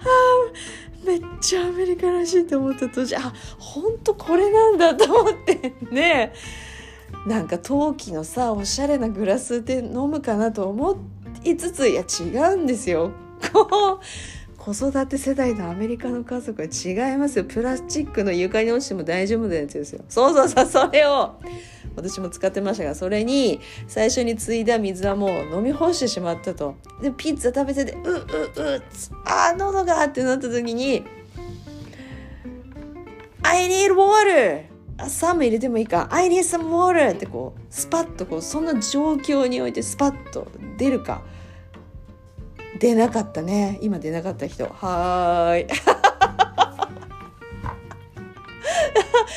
[0.00, 2.88] あめっちゃアメリカらしいと思った。
[2.88, 5.74] 当時あ本当これなんだと思って。
[5.90, 6.32] ね
[7.26, 10.96] なんか陶器のさおしゃれなグラスで飲むかなと思
[11.44, 13.12] いつついや違うんですよ。
[13.52, 14.00] こう
[14.64, 17.44] 子育て世代のアメリカの家族は違いますよ。
[17.44, 20.04] プラスチックの床に落ちても大丈夫なやつですよ。
[20.08, 21.34] そうそうそうそれを
[21.96, 26.76] 私も使ってましたがそれに最初に継いだ水はもう飲み干してしまったと。
[27.02, 28.82] でピッツァ食べててううう
[29.24, 31.02] あ喉がってなった時に
[33.42, 34.62] I need water!
[35.08, 36.06] サム入れてもいいか。
[36.12, 37.16] I need some water!
[37.16, 40.46] ってこうスパッとこうそんな状況においてスパッと
[40.78, 41.22] 出るか。
[42.78, 43.78] 出なかったね。
[43.82, 44.64] 今出なかった人。
[44.64, 45.66] はーい。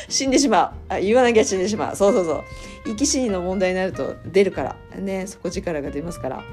[0.10, 0.94] 死んでしまう。
[0.94, 1.96] あ言わなきゃ死んでしまう。
[1.96, 2.44] そうそうそう。
[2.86, 4.76] 生き死にの問題になると出るから。
[5.00, 6.44] ねそこ力が出ますから。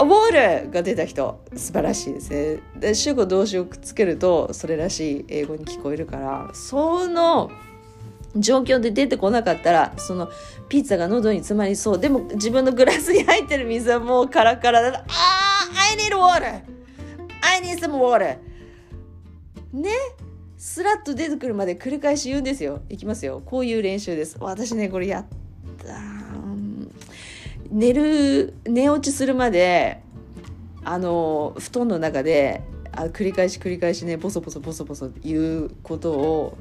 [0.00, 1.40] ウォールが出た人。
[1.56, 2.60] 素晴らしいですね。
[2.76, 6.50] で主語動詞をくっつけるとそれらしい英語に聞こえるから。
[6.52, 7.50] その
[8.36, 10.28] 状況で出てこなかったらその
[10.68, 11.98] ピッツァが喉に詰まりそう。
[11.98, 16.62] でも自分のグラスに入ってる水はもうカラカラだああ I need water.
[17.42, 18.38] I need some water.
[19.72, 19.90] ね
[20.56, 22.80] スラッと出てくるまで繰り返し言うんですよ。
[22.88, 23.42] いきますよ。
[23.44, 24.36] こういう練習です。
[24.40, 25.26] 私ねこれやっ
[25.84, 26.00] た。
[27.70, 30.02] 寝る寝落ちするまで
[30.84, 36.58] あの布団の中であ繰り返し繰り返しねボソボソボソボソ言うことを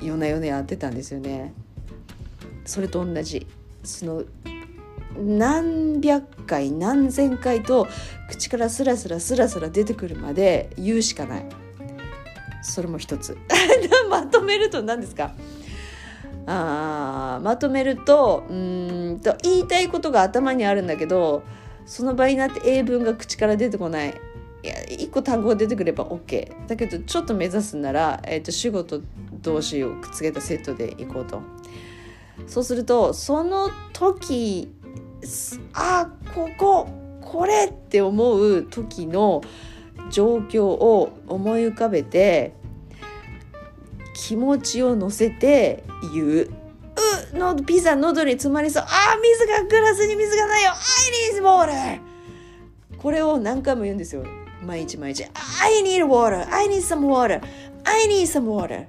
[0.00, 1.52] 夜な夜なやってたんですよね。
[2.64, 3.46] それと同じ。
[3.82, 4.24] その
[5.18, 7.86] 何百回何千回と
[8.28, 11.46] 口からスラスラスラスラ出てくるまで言うしかない。
[12.62, 13.36] それも一つ。
[14.10, 15.32] まとめると何ですか？
[16.46, 21.42] あまとめるとうんと言いたいことが頭にあるんだけど
[21.86, 24.14] その場になって英文が口から出てこない。
[24.62, 29.00] いや1個単語が出てくれば OK だけどちょっと目指すなら、えーと、主語と
[29.40, 31.40] 動詞をくっつけたセットでいこうと。
[32.46, 34.70] そうするとその時
[35.74, 36.88] あここ
[37.20, 39.42] これって思う時の
[40.10, 42.54] 状況を思い浮かべて
[44.14, 46.50] 気持ちを乗せて言う。
[47.32, 48.84] うのピザ喉に詰まりそう。
[48.84, 52.00] あ水がグラスに水がないよ !I need water!
[52.98, 54.24] これを何回も言うんですよ。
[54.66, 55.24] 毎日毎日。
[55.24, 56.52] I need water!
[56.52, 57.40] I need some water!
[57.84, 58.86] I need some water!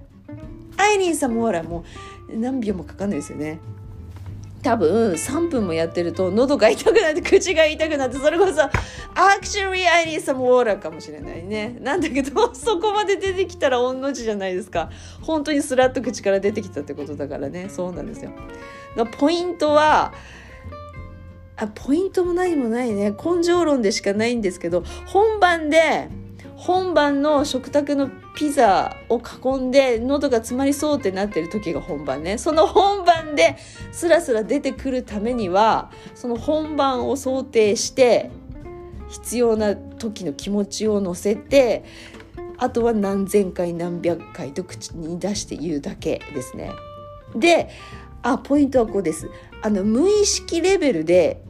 [0.77, 1.63] I need some water!
[1.63, 1.83] も
[2.29, 3.59] う何秒もかかんないですよね。
[4.63, 8.61] 多分3分もやってると喉が痛くなって口が痛くなってそれこそ
[9.13, 11.77] Actually I need some water かもしれないね。
[11.81, 14.89] なんだけどそこまで出てきたら御の字じゃないですか。
[15.21, 17.69] 本当にスラッと口から出てきたってことだからね。
[17.69, 18.31] そうなんですよ。
[19.19, 20.13] ポイントは
[21.57, 23.11] あポイントも何もないね。
[23.11, 26.09] 根性論でしかないんですけど本番で
[26.61, 33.57] 本番の食卓のピザを囲んで喉が詰まりそうってなってる時が本番ねその本番で
[33.91, 38.29] スラスラ出てくるためにはその本番を想定して
[39.09, 41.83] 必要な時の気持ちを乗せて
[42.57, 46.71] あとは何千回何百回と口に出して言うだけですね。
[47.35, 47.69] で
[48.21, 49.31] あポイントはこうです。
[49.63, 51.41] あの無意識レベルで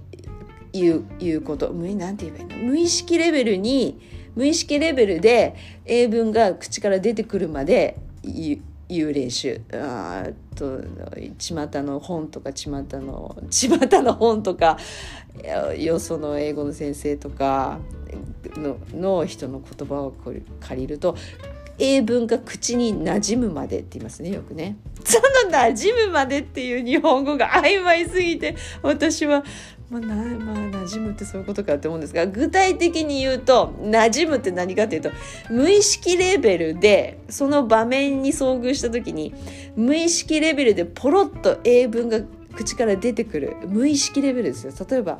[0.71, 2.69] 言う言うこと無なんて言えばいいの？
[2.69, 10.81] 無意識レベルに無意識レベルで英文が口から出てくるまで言う練習あと
[11.37, 14.77] 巷の本とか巷の巷の本とか
[15.77, 17.79] よその英語の先生とか
[18.55, 20.13] のの人の言葉を
[20.59, 21.15] 借りると
[21.79, 24.77] 英文が口に馴染むまでって言いますねよくね。
[25.03, 29.43] その馴染むまでっていう日本語が曖昧すぎて私は
[29.91, 35.11] まあ、なまあ馴染むってそういうことかって思うんですが具体的に言うと馴染むって何かっていうと
[35.49, 39.33] 無意識レベルでその場面に遭遇した時に
[39.75, 42.21] 無意識レベルでポロッと英文が
[42.55, 45.19] 口から出てくる無意識レベルですよ例えば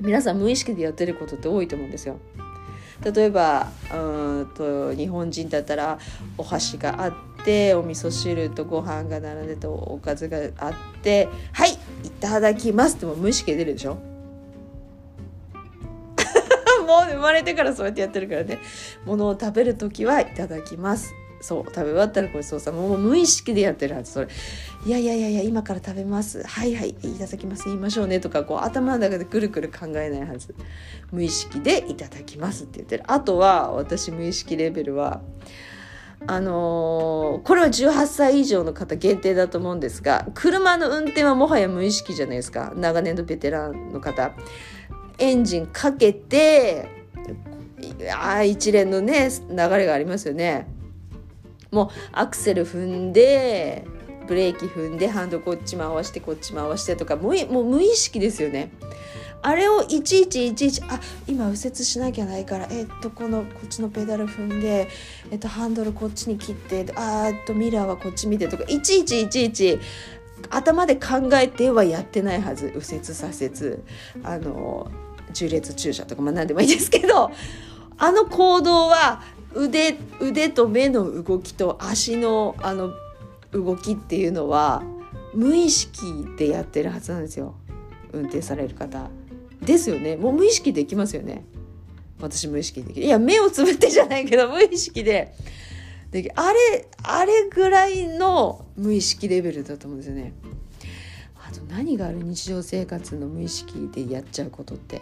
[0.00, 2.18] 皆さん無意識でやってることって多いと思うんですよ。
[3.02, 3.96] 例えばう
[4.42, 5.98] んと日本人だったら
[6.38, 7.35] お箸があって
[7.74, 11.76] お味噌汁とご飯が並んでておかずがあって「はいい
[12.20, 13.96] ただきます」ってもう無意識で出るでしょ？
[16.86, 18.58] もう生まれてからそうやってやってるからね。
[19.04, 21.12] ものを食べる時はいただきます。
[21.40, 22.78] そう食べ終わったらごちそうさま。
[22.78, 24.28] もう無意識でやってるはずそれ。
[24.86, 26.42] いやいやいやいや今から食べます。
[26.44, 27.64] はいはいいただきます。
[27.66, 30.54] 言いましょうねとかこう頭の中でくるくる考えないはず。
[31.12, 33.04] 無意識でいただきますって言ってる。
[33.06, 35.20] あとは私無意識レベルは
[36.28, 42.72] あのー、これは18歳以上の方限定だと思うんですが車の運転はもはや無意識じゃないですか。
[42.76, 44.32] 長年のベテランの方。
[45.18, 46.88] エンジンかけて
[48.20, 50.66] あ一連のね流れがありますよね。
[51.70, 53.86] もうアクセル踏んで
[54.26, 58.70] ブレーキ踏んでハンドこっち回してこっち回してとかもうもう無意識ですよね。
[59.42, 64.88] あれをいちいちいちいちあ今右折しなきゃないからえっとこのこっちのペダル踏んで、
[65.30, 69.78] えっと、ハンドルこっちに切ってあっとミラーはこっち見てとかいちいちいちいち
[70.50, 72.72] 頭で考えてはやってないはず。
[72.74, 73.82] 右折左折
[74.24, 74.90] あの
[75.32, 77.30] 縦列駐車とかまあ何でもいいですけど
[77.98, 79.22] あの行動は
[79.54, 82.92] 腕腕と目の動きと足のあの
[83.52, 84.82] 動きっていうのは
[85.34, 86.00] 無意識
[86.36, 87.54] でやってるはずなんですよ。
[88.12, 89.08] 運転される方。
[89.62, 90.16] ですよね。
[90.16, 91.44] もう無意識できますよね。
[92.20, 93.06] 私無意識できる。
[93.06, 95.34] いや目をつぶってじゃないけど無意識で。
[96.10, 100.32] であれあれぐらいの無意識レベルだと思うんですよね。
[101.48, 105.00] あと何がある日常生活の無意識でやっちゃうことって。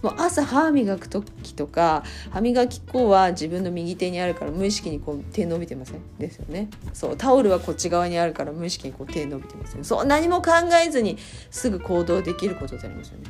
[0.00, 6.00] もう朝歯磨く時とか歯磨き粉は自分の右手にあるから無意識にこう手伸びてません？
[6.20, 6.68] ですよね。
[6.92, 9.84] そうタオルはこっち側にあるから無意識にこう手伸びてません。
[9.84, 10.52] そう何も考
[10.86, 11.18] えずに
[11.50, 13.24] すぐ行動できることってありますよね。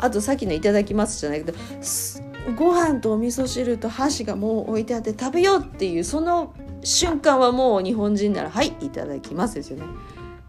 [0.00, 1.58] あとさっきの「いただきます」じゃないけど
[2.56, 9.84] ご飯とお味噌汁と箸がもう置いてあって食べようっていうその瞬間はもう日本人なら「はいいただきます」ですよね。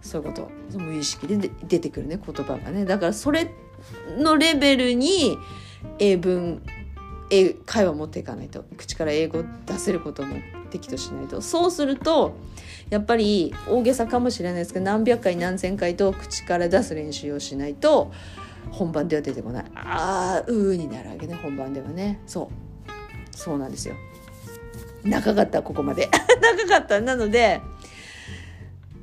[0.01, 0.49] そういうこと。
[0.77, 3.53] 無意識で出てくるね言葉がねだからそれ
[4.17, 5.37] のレベルに
[5.99, 6.61] 英文
[7.29, 10.35] 英会話持っていかないと口から英語出せることも
[10.71, 11.41] できとしないと。
[11.41, 12.35] そうすると
[12.89, 18.11] やっぱり大げさかもしれないですけど何百回何千回と口から出す練習をしないと
[18.69, 19.65] 本番では出てこない。
[19.75, 22.19] あーうーになるわけね本番ではね。
[22.27, 23.37] そう。
[23.37, 23.95] そうなんですよ。
[25.03, 26.09] 長かったここまで。
[26.41, 27.01] 長かった。
[27.01, 27.61] なので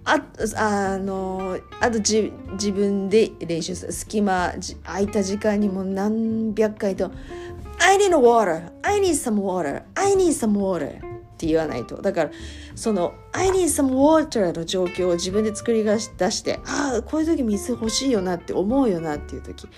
[0.05, 0.23] あ
[0.57, 4.55] あのあとじ自分で練習する隙間
[4.85, 7.11] 空いた時間にも何百回と
[7.79, 8.71] 「I need water!
[8.83, 9.83] I need some water!
[9.95, 11.01] I need some water」っ
[11.37, 12.01] て言わないと。
[12.01, 12.31] だから
[12.79, 19.69] その「I need some water」の状況を自分で作り出してああこういう時水欲しいよなって思うよなっていう時。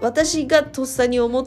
[0.00, 1.46] 私がとっさに思っ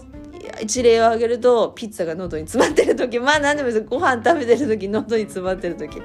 [0.61, 3.19] 一例を挙げるとピッツァが喉に詰まってる時。
[3.19, 3.85] まあ何でもいいです。
[3.85, 6.01] ご飯食べてる時喉に詰まってる時。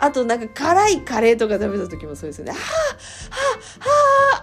[0.00, 2.52] あとなんか辛いカレーとか食べた時もそうですよね。
[2.52, 2.66] はあは
[3.80, 4.42] あは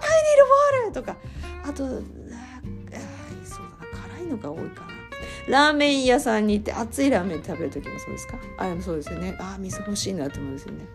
[0.84, 0.94] I need water!
[0.94, 1.16] とか。
[1.64, 4.08] あとあそうだな。
[4.14, 4.84] 辛いのが多いか。
[4.84, 4.89] な。
[5.50, 8.38] ラーメン屋さんに行って熱いラーメン食べる時もそうですか？
[8.56, 9.36] あれもそうですよね。
[9.38, 10.86] ああ水欲しいなって思うんですよね。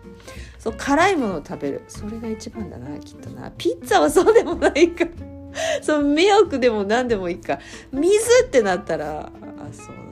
[0.58, 1.84] そう辛いものを食べる。
[1.88, 3.52] それが一番だなきっとな。
[3.52, 5.06] ピッツァはそうでもないか。
[5.82, 7.60] そう迷惑でも何でもいいか。
[7.92, 9.32] 水ってなったらあ
[9.72, 10.06] そうだな。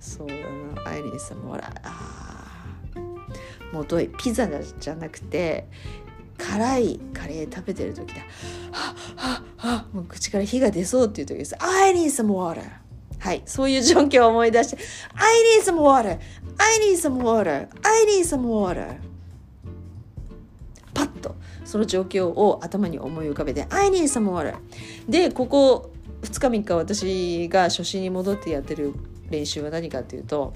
[0.00, 0.34] そうだ
[0.82, 0.90] な。
[0.90, 2.90] アイリーさんもほらあ
[3.72, 4.48] もといピザ
[4.78, 5.66] じゃなくて
[6.36, 8.20] 辛いカレー食べてる時だ。
[8.72, 11.56] はっはっはもう口から火が出そうっていう時です。
[11.58, 12.62] I need some water
[13.18, 13.42] はい。
[13.46, 14.78] そういう状況を思い出して
[15.14, 16.18] I need some water.
[16.58, 17.68] I need some water.
[17.82, 18.96] I need some water.
[20.92, 21.34] パッと
[21.64, 24.54] その状況を頭に思い浮かべて「I need some water」
[25.08, 25.90] でここ
[26.22, 28.94] 2日3日私が初心に戻ってやってる
[29.28, 30.54] 練習は何かっていうと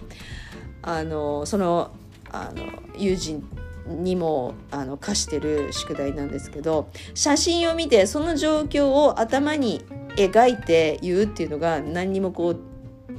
[0.82, 1.90] あのその
[2.30, 2.64] あの
[2.96, 3.46] 友人
[3.86, 9.82] にもあの課してる宿題なんですけど写真を見てその状況を頭に
[10.18, 12.60] 描いて言うっていうのが何にもこう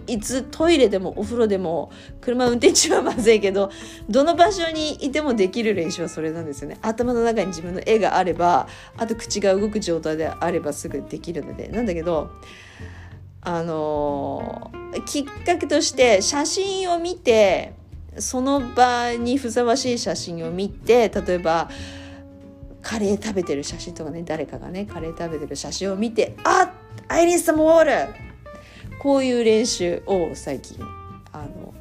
[0.07, 3.69] いつトイレでもお風呂でも車運転中はまずいけど
[4.09, 6.77] どの場所にいてもできる練習はそれなんですよね。
[6.81, 11.67] 頭の中に自分の絵があればあと口が動く状態であればすぐできるので。
[11.67, 12.31] なんだけど
[13.41, 14.71] あの
[15.05, 17.73] きっかけとして写真を見て
[18.17, 21.69] その場にふさわしい写真を見て例えば
[22.81, 26.69] カレー食べてる写真とかね誰かがねカレー食べてる写真を見て「あっ
[27.07, 28.09] I need some water」
[28.99, 30.77] こういう練習を最近
[31.31, 31.73] あの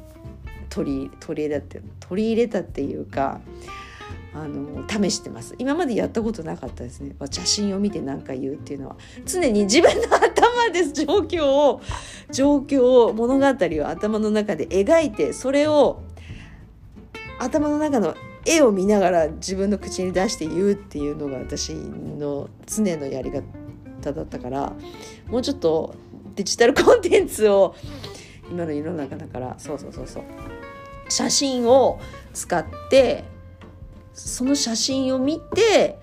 [0.69, 3.41] 取り取り入れた取り入れたっていうか
[4.33, 5.55] あの試してます。
[5.57, 7.15] 今までやったことなかったですね。
[7.31, 8.95] 写真を見て何か言うっていうのは。
[9.25, 10.93] 常に自分の頭です。
[10.93, 11.81] 状況を
[12.31, 16.03] 状況を物語を頭の中で描いてそれを
[17.39, 23.58] 頭の中の絵を見ながら自分の口に出して言うっていうのが私の常のやり方。
[23.99, 24.73] だったから
[25.27, 25.95] もうちょっと
[26.35, 27.75] デジタル コンテンツを
[28.49, 30.23] 今の世の中だからそうそうそうそう。
[31.09, 31.99] 写真を
[32.33, 33.23] 使って
[34.13, 35.97] その写真を見て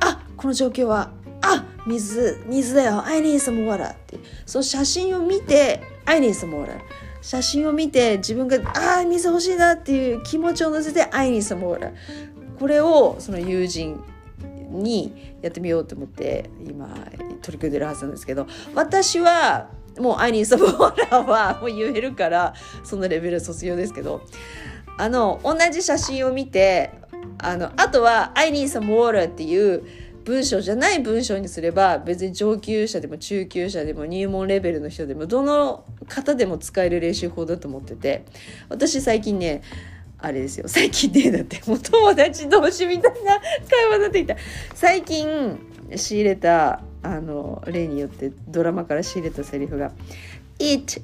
[0.00, 1.12] あこの状況は
[1.42, 3.04] あ水水だよ。
[3.04, 4.18] I need some water って。
[4.46, 6.78] その写真を見て I need some water
[7.22, 8.58] 写真を見て自分が
[8.98, 11.92] あ水欲しいなっていう気持ちを乗せて I need some water
[12.58, 14.02] これをその友人
[14.70, 16.88] にやってみようと思って今
[17.42, 19.68] 取り組んでるはずなんですけど私は
[19.98, 24.22] もう「アイニー・サブ・ウォーラー」はもう言えるからそのレベル卒業ですけど
[24.96, 26.92] あの同じ写真を見て
[27.38, 29.82] あのあとは「アイニー・サブ・ウォーラー」っていう
[30.24, 38.24] 文章じゃない文章にすれば別に上級者でも中級者でも入門レベルの人でもどの方でも使える練習法だと思ってて
[38.68, 39.62] 私最近ね
[40.22, 40.68] あれですよ。
[40.68, 44.36] 最近ねだってもう友達同士みたいな会話になってきた。
[44.74, 45.58] 最近
[45.96, 49.92] 仕入れたあの例によってドラマから仕入れたセリフが
[50.58, 51.00] 「It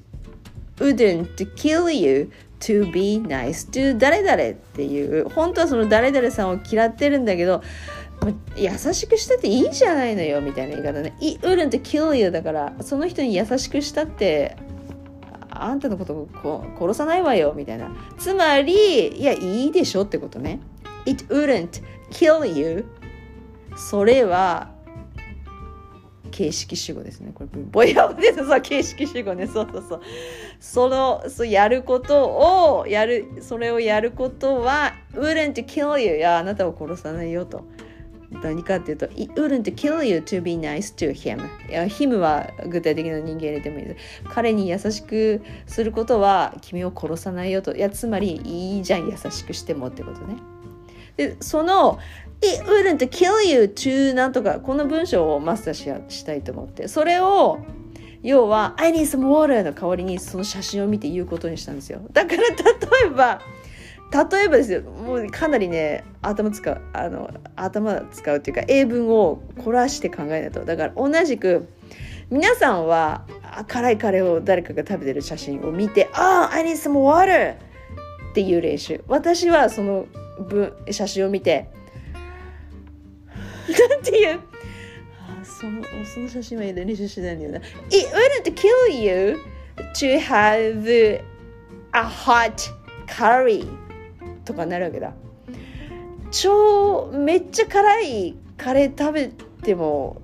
[0.77, 7.63] wouldn't kill you to be nice to 誰々」っていう本当はその誰々さんを嫌ってるんだけど
[8.57, 14.57] 優しくしたっていいじゃないのよみたいな言い方ね「It wouldn't kill you」だからその人に優しくしたって
[15.65, 20.61] あんたのことをこ殺さないわよみたいなつまりいやいいでしょってことね
[21.07, 22.85] It wouldn't kill you
[23.77, 24.71] それは
[26.31, 27.33] 形式主語ですね。
[27.33, 29.47] これ文法やでそう形式主語ね。
[29.47, 30.01] そうそうそう。
[30.61, 37.65] そのそうやることをやるそれをやることは wouldn't kill you いやあなたを殺さないよと。
[38.31, 44.23] 何かっていうと It wouldn't kill you to be nice to him いや him は具体的な人間入れてもいいです。
[44.29, 47.75] 彼に優しくすることは君を殺さないよと。
[47.77, 50.37] いやつまりいいじゃん優しくしてもってことね。
[51.17, 51.99] でその
[52.43, 56.89] It wouldn't kill you to なんとかこの文章をマスターししたいと思って。
[56.89, 57.59] それを
[58.23, 62.01] 要は I need some water の代わりにその写真を見て言うことにしたんですよ。
[62.13, 62.49] だから例
[63.07, 63.41] えば
[64.13, 70.65] 例えばですよもうかなりね頭使うあの頭使うっていうか英文を凝らして考えないと。
[70.65, 71.69] だから同じく
[72.31, 73.25] 皆さんは
[73.69, 77.55] 辛いカレーを誰かが食べてる写真を見て「ああ I need some water」
[78.31, 79.03] っていう練習。
[79.09, 80.07] 私はその
[80.49, 81.69] 文写真を見て
[83.89, 84.41] なんていう
[85.43, 87.59] そのその写真は練習しないんだよな
[87.91, 88.09] It
[88.45, 89.39] wouldn't kill you
[89.95, 90.89] to have
[91.93, 92.71] a hot
[93.07, 93.67] curry.
[94.47, 95.13] とかなるわけだ。
[96.31, 99.29] 超めっちゃ辛いカレー食べ
[99.63, 100.23] ても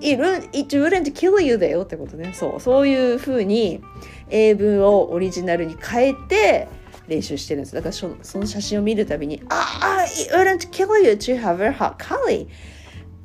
[0.00, 2.32] いる It wouldn't kill you だよってことね。
[2.34, 3.82] そうそういうふうに
[4.30, 6.68] 英文をオリジナルに変えて
[7.08, 7.74] 練習してるんです。
[7.74, 8.08] だからそ
[8.38, 12.46] の写真を見るたびにああ It wouldn't kill you to have a hot curry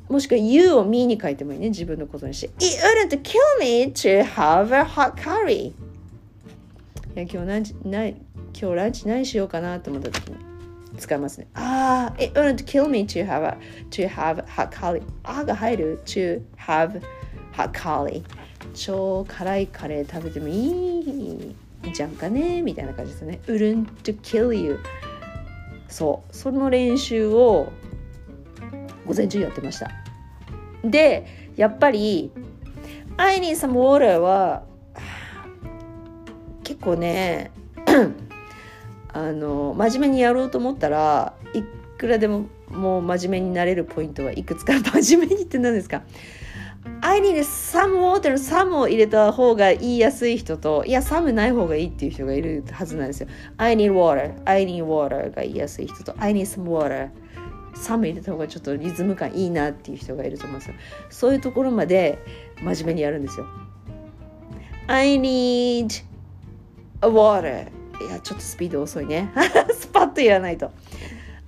[0.08, 1.68] もしくは You を Me に書いてもいいね。
[1.68, 2.46] 自分のことにして。
[2.58, 5.74] It wouldn't kill me to have a hot curry い
[7.14, 8.16] や今日何時ない
[8.58, 10.36] 今日ランチ何しようかなと思った時に
[10.98, 11.46] 使いますね。
[11.54, 13.56] ああ、it wouldn't kill me to have a,
[13.90, 15.02] to have hot curry.
[15.24, 17.00] あが入る？to have
[17.52, 18.22] hot curry.
[18.74, 21.50] 超辛いカレー食べてもい
[21.82, 21.92] い？
[21.94, 22.62] じゃんかね？
[22.62, 23.40] みたいな感じですね。
[23.46, 23.86] wouldn't
[24.22, 24.78] kill you.
[25.88, 27.72] そう、その練習を
[29.06, 29.90] 午前中やってました。
[30.84, 32.30] で、やっぱり
[33.16, 34.62] I need some water は
[36.64, 37.50] 結構ね
[39.12, 41.62] あの真面目にやろうと思ったらい
[41.98, 46.02] くらでももう真面目になれるポイントはいくつか真面目にって何ですか
[47.02, 53.28] ？I need some water some を入れた方が言いやすい人といや some ない方がいいっていう人がいるはずなんですよ。
[53.56, 57.10] I need water I need water が言いやすい人と I need some water
[57.74, 60.68] サム入れた方がちょっとリズム感いいなっていう人がいると思うんです。
[60.68, 60.74] よ
[61.10, 62.18] そういうところまで
[62.62, 63.46] 真面目にやるんですよ。
[64.86, 66.02] I need
[67.00, 67.79] water.
[68.00, 69.30] いやちょっとスピード遅いね。
[69.78, 70.70] スパッと言わないと。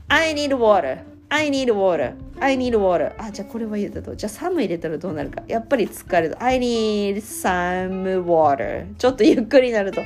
[0.08, 0.98] I need water.
[1.28, 2.14] I need water.
[2.40, 3.12] I need water.
[3.18, 4.14] あじゃあこれは言えたと。
[4.14, 5.42] じゃあサム入れたらどうなるか。
[5.48, 6.42] やっぱり疲れる。
[6.42, 8.86] I need some water.
[8.96, 10.02] ちょっとゆっくりになると。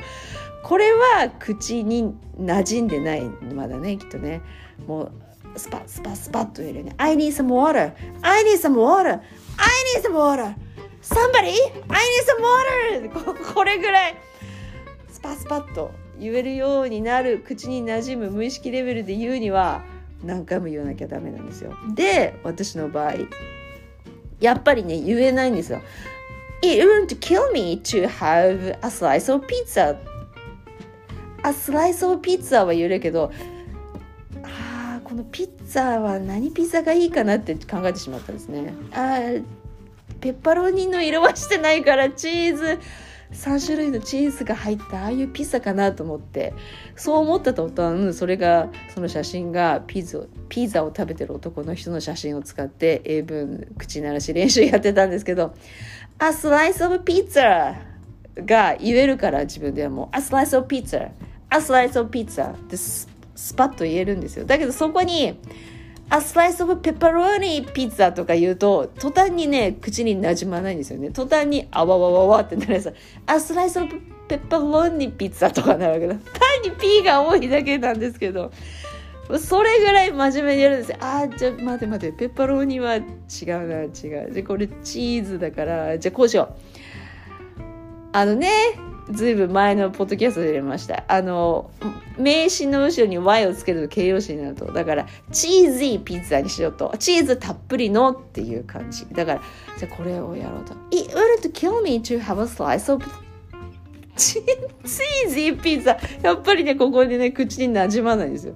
[0.63, 3.23] これは口に馴染んでない
[3.53, 4.41] まだねきっとね。
[4.85, 5.11] もう
[5.55, 6.93] スパッスパッスパッと言えるね。
[6.97, 7.91] I need some water.
[8.21, 9.19] I need some water.
[9.57, 10.55] I need some water.
[11.01, 11.53] Somebody?
[11.87, 13.53] I need some water!
[13.53, 14.15] これぐらい。
[15.09, 15.91] スパスパッと。
[16.19, 19.83] 言えるようになる口に馴染む無意識レベルで言うには
[20.23, 21.73] 何回も言わなきゃダメなんですよ。
[21.93, 23.13] で私の場合
[24.39, 25.81] やっぱりね言えないんですよ。
[26.61, 29.97] It wouldn't kill me to have a slice of pizza.
[31.43, 33.31] A slice of pizza は言えるけど
[34.43, 38.73] あこのピッツァは何ピザがいいかなって考えてしまったんですね。
[38.93, 39.19] あ
[40.19, 42.79] ペッパロニの色はしてないからチーズ
[43.31, 46.53] 3種類のチーズが入ったああいうピザかなと思って。
[46.95, 50.19] そう思った途端それがその写真がピザ
[50.49, 55.53] ピザを食べてる男の人の写真を使って英文口ならし練習やってたんですけど
[56.19, 57.75] 「A slice of pizza」
[58.35, 61.11] が言えるから自分ではもう「A slice of pizza」
[61.49, 63.07] 「A slice of pizza」ってス
[63.55, 64.45] パッと言えるんですよ。
[64.45, 65.39] だけどそこに
[66.09, 71.09] 「a slice of pepperoni ピザとか言うと、途端にね、口に馴染まないんですよね。
[71.11, 72.91] 途端に、あわわわわってなるさ、
[73.25, 73.93] a slice of
[74.27, 76.15] pepperoni ピザとかなるわけだ。
[76.15, 78.51] 単に P が多いだけなんですけど、
[79.37, 80.97] それぐらい真面目にやるんですよ。
[81.01, 83.03] あ、じゃあ待て待て、ペッパローニは違う
[83.67, 83.91] な、違う。
[84.31, 86.55] じゃあこれチーズだから、じゃあこうしよ
[87.59, 87.63] う。
[88.13, 88.49] あのね、
[89.11, 91.03] ずいぶん前のポッドキャストで入れました。
[91.07, 91.71] あの、
[92.17, 94.65] 名詞の後ろに Y をつけると形容詞になると。
[94.71, 96.93] だから、チーズーピッツァにしようと。
[96.99, 99.05] チーズたっぷりのっていう感じ。
[99.13, 99.41] だから、
[99.77, 100.73] じゃこれをやろうと。
[100.91, 103.05] It wouldn't kill me to have a slice of
[104.17, 106.23] チーズーピッツァ。
[106.23, 108.55] やっぱりね、ここでね、口になじまないんですよ。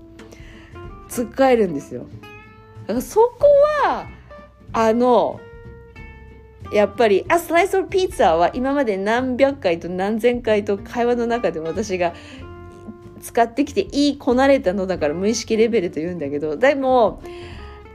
[1.07, 2.05] つっかえるんですよ。
[2.81, 3.47] だからそこ
[3.85, 4.07] は、
[4.73, 5.39] あの、
[6.71, 12.13] やっぱり「あスライスオブピッツァ」は今まで何百回と何千回と会話の中で私が
[13.21, 17.21] 使ってきていいこなれたのだから無意識レベルと言うんだけどでも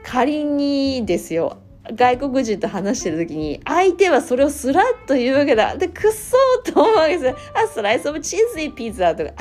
[0.04, 1.58] 仮にですよ
[1.94, 5.76] 外国人と話してる時に相手はそれをスラッと言うわけだ。
[5.76, 7.36] でくっそーと思うわけですよ。
[7.54, 9.32] あスライスオブチーズイピザとか。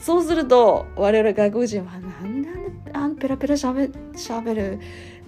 [0.00, 2.48] そうすると我々外国人はなんで
[2.92, 4.78] あんペラペラしゃべしゃべる。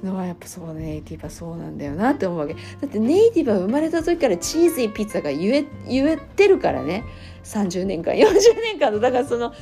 [0.02, 2.54] のはやっぱそうネイティブはそうなんだよなって思うわけ。
[2.54, 7.04] だってネイティブは生まれた時からチーズイピッツァが言え言えてるからね。
[7.44, 8.28] 30年間40
[8.62, 9.52] 年間のだからその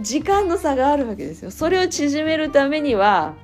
[0.00, 1.50] 時間の差があるわけですよ。
[1.50, 3.34] それを縮めるためには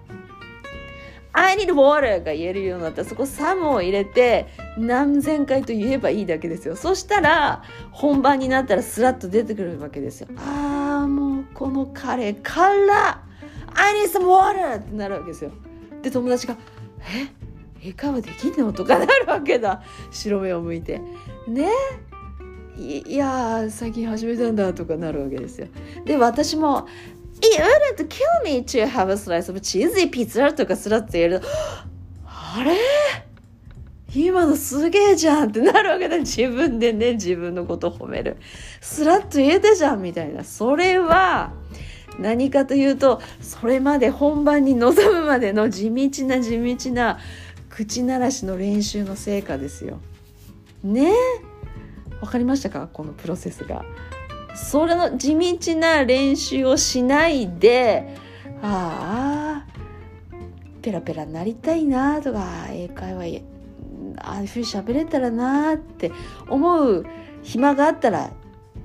[1.35, 3.03] I need water が言えるようになった。
[3.03, 6.77] らそこサムを入れて何千回と言えばいいだけですよ。
[6.77, 10.29] そしたら本番になったらスラッと出てくるわけですよ。
[10.37, 13.23] ああもうこのカレー辛
[13.75, 15.53] I need some water ってなるわけですよ。
[16.03, 16.57] で友達が
[17.01, 17.29] 「え？
[17.85, 19.83] 英会話できんの?」とかなるわけだ。
[20.11, 21.01] 白目を向いて。
[21.49, 21.69] ね？
[22.79, 25.67] いや最近始めたんだとかなるわけですよ。
[26.05, 26.87] で私も
[27.41, 27.63] It
[28.03, 31.41] wouldn't kill me to have a slice of cheesy pizza とかスラッと言える
[32.27, 32.77] あれ？
[34.15, 35.49] 今のすげえじゃん！
[35.49, 36.19] ってなるわけだ。
[36.19, 38.37] 自分でね自分のこと褒める。
[38.81, 40.45] スラッと言えたじゃんみたいな。
[40.45, 41.53] それは
[42.19, 47.19] 何かというとそれまで本番に臨むまでの地道な地道な
[47.69, 49.99] 口慣らしの練習の成果ですよ。
[50.85, 51.13] ね？
[52.21, 52.89] わかりましたか？
[52.93, 53.85] このプロセスが。
[54.55, 58.17] それの地道な練習をしないで
[58.61, 59.73] ああ
[60.83, 63.43] ペラペラなりたいなとか英会話
[64.19, 66.13] ああいうふうに喋れたらなって
[66.51, 67.07] 思う
[67.43, 68.31] 暇があったら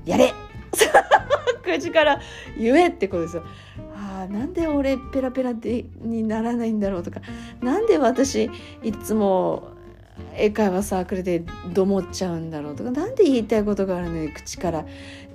[0.05, 0.33] やれ
[1.67, 2.21] 口から
[2.57, 3.43] 言えってことですよ。
[3.95, 7.21] ああなんで俺ペラペラでにならないんだろうとか。
[7.61, 8.49] なんで私
[8.83, 9.69] いつも
[10.35, 11.43] 英会話サークルで
[11.73, 12.91] どもっちゃうんだろうとか。
[12.91, 14.85] 何で言いたいことがあるのに口から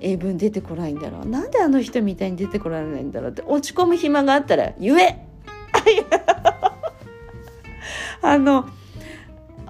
[0.01, 1.27] 英文出てこないんだろう。
[1.27, 3.43] なんであの人みたいに出てこられないんだろうって。
[3.47, 5.27] 落ち込む暇があったら言え。
[8.23, 8.69] あの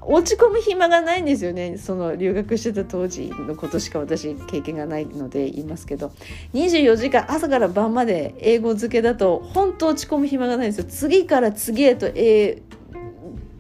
[0.05, 1.79] 落ち込む暇がないんですよね。
[1.79, 6.13] その留学してた当時のことしか私経験がないので言いますけど。
[6.55, 10.85] 24時間朝から晩まで英語漬けだと本当落ち込む暇がないんですよ。
[10.89, 12.63] 次から次へと英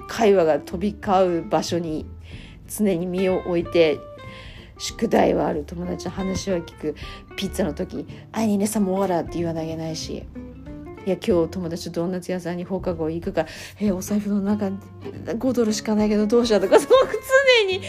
[0.09, 2.07] 会話が飛び交う場所に
[2.68, 3.99] 常に身を置いて
[4.78, 5.64] 宿題はある。
[5.64, 6.95] 友達の話は聞く。
[7.36, 10.24] ピッツァの時「I need some water」って言わなきゃいけないし。
[11.05, 13.48] いや今日友達とドーナツ屋さんに放課後行くから
[13.80, 14.70] 「えお財布の中
[15.26, 16.90] 5ドルしかないけどどうしよう」とかそう
[17.62, 17.82] 常に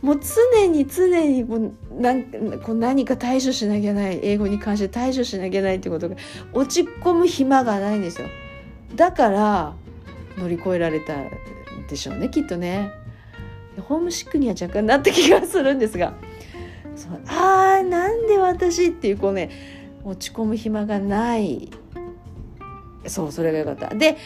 [0.00, 2.22] もう常に常にこうなん
[2.62, 6.16] こう何か対処しなきゃない英語に関して対処しなきゃないってことが
[6.52, 8.28] 落ち込む暇がないんですよ。
[8.94, 9.74] だから
[10.38, 11.14] 乗り越えられた
[11.88, 12.90] でしょうねきっとね。
[13.80, 16.14] ホームシックには若干なった気がするんですが
[16.94, 19.50] そうあーなんで私っていうこうね
[20.02, 21.70] 落ち込む暇がない
[23.08, 23.94] そうそれがよかった。
[23.94, 24.16] で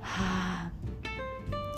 [0.00, 0.72] はあ。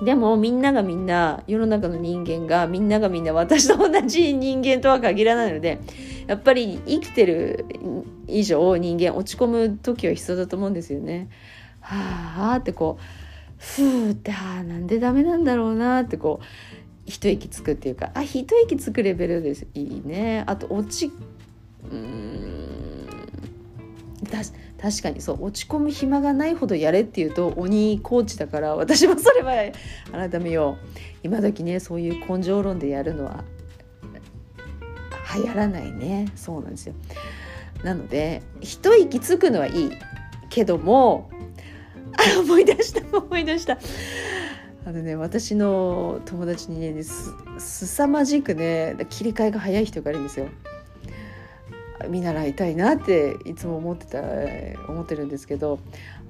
[0.04, 5.78] でもみんながみんな世の中の人間がみんながみんな私と同じ人間とは限らないので
[6.26, 7.64] やっぱり生きてる
[8.26, 11.28] 以上人間落ち込む時は必要だと思うんですよね。
[11.80, 13.02] はあってこう
[13.56, 16.44] ふーってあなんでダメなんだろうなってこう
[17.06, 19.66] 一息つくっていうかあ一息つくレベルです。
[19.74, 20.44] いいね。
[20.46, 21.12] あと落ち
[21.90, 23.06] うん。
[24.84, 29.54] 確かにそう落ち込む暇がないほどやれっていうと鬼コーチだから 私もそれは
[30.12, 30.98] 改めよう。
[31.22, 33.44] 今時ねそういう根性論でやるのは
[35.34, 36.26] 流行らないね。
[36.36, 36.94] そうなんですよ。
[37.82, 39.90] なので一息つくのはいい。
[40.50, 41.30] けども
[42.36, 43.78] あ思い出した 思い出した。
[44.84, 50.48] あのね私の友達にねすさまじくね切り替えが早い人がいるんですよ。
[52.08, 54.20] 見習いたいなっていつも思ってた
[54.90, 55.78] 思ってるんですけど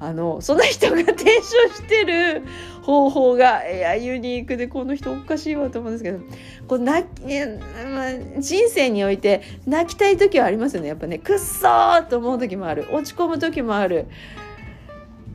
[0.00, 1.42] あのその人が提唱
[1.74, 2.42] してる
[2.82, 6.18] 方法がいやユニークでこの人おかしいわと思うんですけど
[6.66, 10.88] こう泣き、まあ、人生において泣きたい時はありますよね。
[10.88, 12.88] やっぱねくっそーと思う時もある。
[12.92, 14.06] 落ち込む時もある。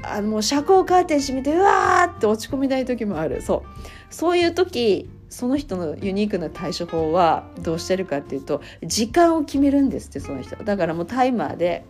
[0.02, 3.42] あのもう遮光カーテン閉めてうわーって落ち込みたい時もある。
[3.42, 3.90] そう。
[4.10, 11.86] そういう時その人のユニークな対処法はどうしてるかっていうと時間を決めるんですってその人だからもうタイマーで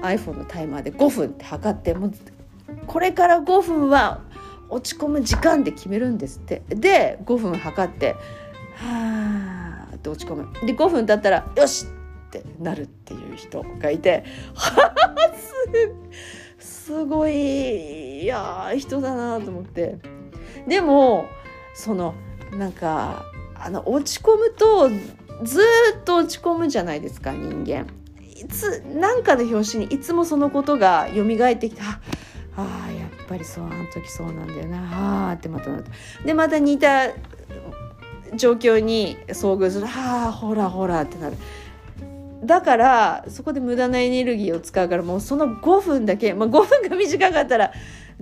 [0.00, 2.12] iPhone のタイマーで5分って測ってもう
[2.86, 4.22] これから5分は
[4.70, 6.62] 落ち込む時間で決めるんですって。
[6.68, 8.16] で5分測って
[8.76, 10.48] はーって落ち込む。
[10.66, 14.24] で5分経ったらよしってなるっていう人がいて
[14.54, 15.36] はあ
[16.58, 19.98] すすごいいや人だなと思って。
[20.66, 21.26] でも
[21.74, 22.14] その
[22.56, 23.24] なんか
[23.54, 24.88] あの落ち込むと
[25.44, 25.60] ず
[26.00, 27.86] っと落ち込むじゃないですか人間。
[28.40, 32.00] いつ何かの表紙にいつもそのことが蘇ってきてあ
[32.56, 35.90] あやっぱりそうあの時そうなんだよなあってまたなって
[36.24, 37.08] でまた似た
[38.34, 41.36] 状況に遭遇するああほらほらってなる
[42.44, 47.72] だからそこで無駄なエネルギーを使うからもうその5分だけ、まあ、5分が短かったら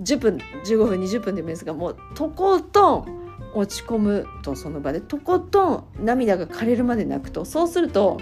[0.01, 8.19] 10分15分20分でもいいですがもうとことん落ち込むとその場でとことん涙が枯れるまで泣くとそうすると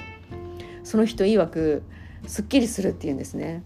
[0.84, 1.84] その人曰く
[2.28, 3.63] すっきりするっていうんですね。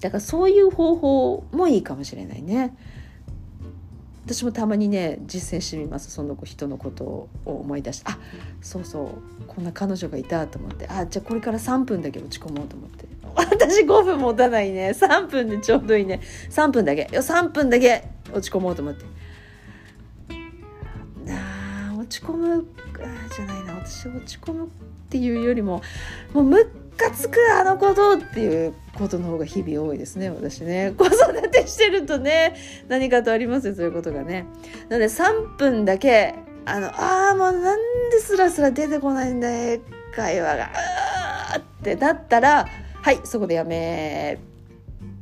[0.00, 2.74] だからそういう方法もいいかもしれないね。
[4.24, 6.10] 私もたまにね実践してみます。
[6.10, 8.18] その人のことを思い出してあ
[8.60, 9.04] そうそ
[9.42, 13.06] うこんな彼女がいたと思ってあじゃあこれから3分だけ落ち込もうと思って。
[13.36, 14.90] 私5分持たないね。
[14.90, 16.20] 3分でちょうどいいね。
[16.50, 17.08] 3分だけ。
[17.12, 19.04] 3分だけ落ち込もうと思って。
[22.06, 22.66] 落ち込む
[23.34, 24.68] じゃないな私落ち込むっ
[25.10, 25.82] ていうよりも
[26.32, 30.94] もうムカつくあのことっていうことの方が日々多いですね私ね。
[30.96, 32.56] 子育てしてるとね
[32.88, 34.46] 何かとありますよそういうことがね。
[34.88, 36.34] なので3分だけ
[36.64, 37.80] あのああもうなん
[38.10, 39.80] ですらすら出てこないんだ英
[40.14, 40.70] 会話が
[41.52, 42.66] あってだったら
[43.02, 44.38] はいそこでやめ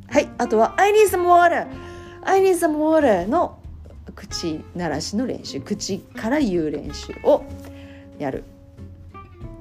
[0.07, 1.67] はいあとは「I need some water」
[2.23, 3.59] 「I need some water」の
[4.15, 7.43] 口鳴らしの練習口から言う練習を
[8.17, 8.43] やる。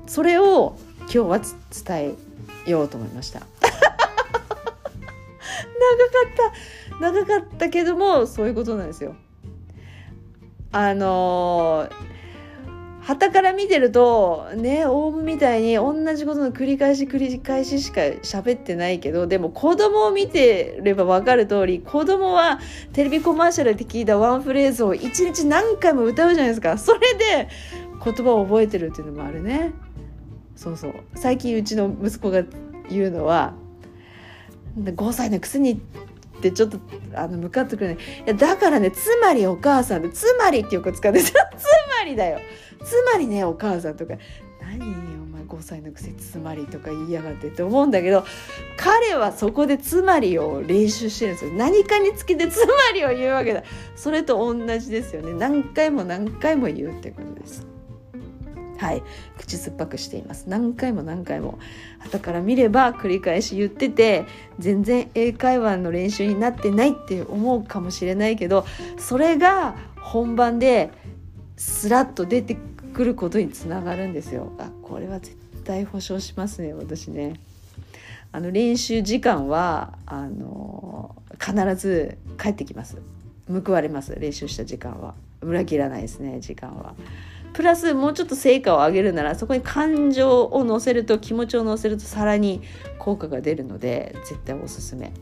[0.07, 1.41] それを今日は
[1.85, 2.15] 伝
[2.67, 3.41] えようと思いました。
[3.61, 3.85] 長か
[6.31, 7.01] った。
[7.01, 9.17] 長かったけどもそういうことなんですよ。
[10.73, 11.89] あの
[13.07, 22.61] 旗から見てるとねオウムみたいに同じことの繰り返し繰り返ししか喋ってないけどでも子供を見てれば分かる通り子供は
[22.95, 26.79] テレビコマーシャルで聞いたワンフレーズを一日何回も歌うじゃないですか。
[26.79, 27.49] それで
[28.03, 29.73] 言葉を覚えてるっていうのもあるね。
[30.57, 30.95] そうそう。
[31.15, 32.43] 最近うちの息子が
[32.89, 33.53] 言うのは
[34.79, 35.81] 5歳のくせに
[36.49, 36.78] ってちょっと
[37.14, 38.28] あの向かってくるねい。
[38.28, 41.64] やだからねつまりお母さんでつまりってよく使うんですよつ
[41.99, 42.38] まりだよ。
[42.84, 44.14] つまりねお母さんとか
[44.61, 48.24] 何お前5歳のくせつまりとか言いやがってって思うんだけど
[48.76, 51.53] 彼はそこでつまりを練習してるんですよ。
[51.55, 53.62] 何かにつけて つまりを言うわけだ。
[53.97, 55.32] それと同じですよね。
[55.32, 57.74] 何回も何回も言うってことです。
[58.85, 59.03] はい。
[59.39, 60.45] 口酸っぱくしています。
[60.47, 61.59] 何回も何回も。
[62.01, 64.26] 後から見れば繰り返し言ってて
[64.59, 68.66] 全然英会話の練習になってないって思うかもしれないけど
[68.99, 70.91] それが本番で
[71.57, 72.59] スラッと出て
[72.93, 74.53] くることにつながるんですよ。
[74.59, 77.41] あこれは絶対保証しますね私ね。
[78.32, 82.99] あの練習時間はあの必ず帰ってきます。
[83.49, 85.14] 報われます練習した時間は。
[85.41, 86.95] 裏切らないですね時間は。
[87.55, 92.61] プラスもうちょっと成果を上げるならそこに感情を乗せると気持ちを乗せるとさらに
[92.99, 95.13] 効果が出るので絶対おすすめ。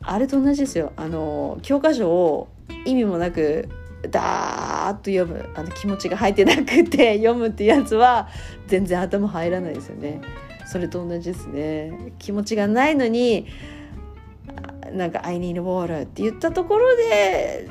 [0.00, 0.92] あれと同じですよ。
[0.96, 2.48] あの教科書を
[2.86, 3.68] 意味もなく
[4.10, 8.28] ダーッと読むあの気持ちが入ってなくて 読むってやつは
[8.66, 10.22] 全然頭入らないですよね。
[10.64, 12.12] それと同じですね。
[12.18, 13.46] 気持ちがないのに
[14.92, 17.68] なんか「I need water」って言ったところで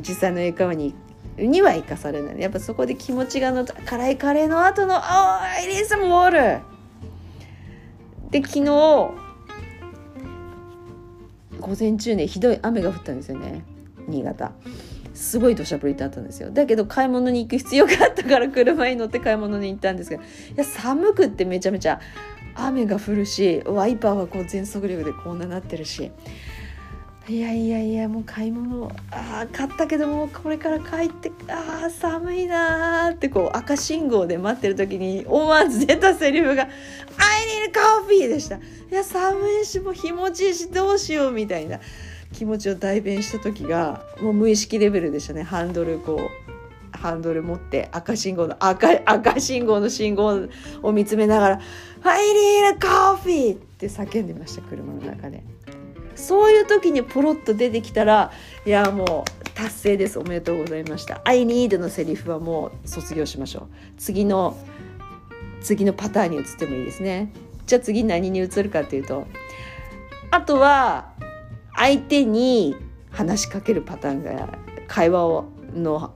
[0.00, 0.94] 実際の英会話に
[1.38, 2.40] には生かされない。
[2.40, 5.00] やっぱそこで気持ちがの辛いカレーの後の「Oh,
[5.40, 6.60] I need some water」
[8.30, 9.14] で昨日午
[11.78, 13.64] 前中ねひどい雨が降ったんですよね。
[14.06, 14.52] 新潟。
[15.14, 16.50] すごい土砂降りだったんですよ。
[16.50, 20.26] だけど買い物に行く必要があったから車に乗って買い物に行ったんですけどい
[20.56, 22.00] や寒くってめちゃめちゃ
[22.54, 26.12] 雨が降るしワイパーはこう全速力でこんななってるし
[27.28, 28.90] いやいやいやもう買い物。
[29.10, 36.68] ああ買ったけどもこれから帰ってああ寒いなーってこう赤信号で待ってる時に思わず出たセリフが「I
[37.68, 38.56] need coffee」でした。
[38.56, 38.60] い
[38.90, 41.80] や寒いしもう日持ちいいしどうしようみたいな。
[42.32, 45.42] 気持ちを代弁した時がもう無意識レベルでしたね。
[45.42, 46.30] ハンドルこ
[46.94, 50.48] うハンドル持って赤信号の赤赤信号の信号
[50.82, 51.60] を見つめながら
[52.04, 52.20] 「I
[52.72, 55.42] need coffee」って叫んでました車の中で。
[56.18, 58.32] そういう時にポロッと出てきたら
[58.66, 60.18] いやもう達成です。
[60.18, 63.62] おめでとうございました「I need」のセリフはもう卒業しましょう。
[63.96, 64.56] 次の
[65.60, 67.32] 次のパターンに移ってもいいですね。
[67.66, 69.26] じゃあ次何に移るかというと
[70.30, 71.12] あとは
[71.76, 72.76] 相手に
[73.10, 75.44] 話しかけるパターンが会話を
[75.74, 76.12] の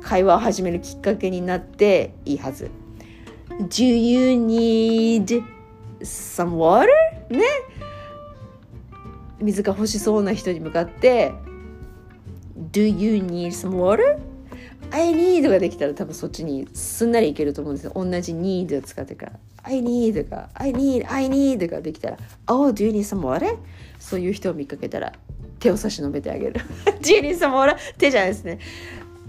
[0.00, 2.70] 会話を始めるきっかけになっていいはず。
[3.60, 5.42] Do you need
[6.00, 6.86] some water?
[7.28, 7.44] ね。
[9.40, 11.32] 水が欲しそうな人に向かって
[12.72, 14.18] 「Do you need some water?
[14.90, 17.92] I need ができたら多分そっちにすんなりいけると思うんですよ。
[17.94, 19.32] 同じ need を使ってから。
[19.62, 22.16] I need が I need, I need ができたら
[22.46, 23.58] Oh, do you need some water?
[23.98, 25.12] そういう人を見かけたら
[25.58, 26.60] 手を差し伸べてあげる。
[27.02, 27.76] do you need some water?
[27.98, 28.58] 手じゃないですね。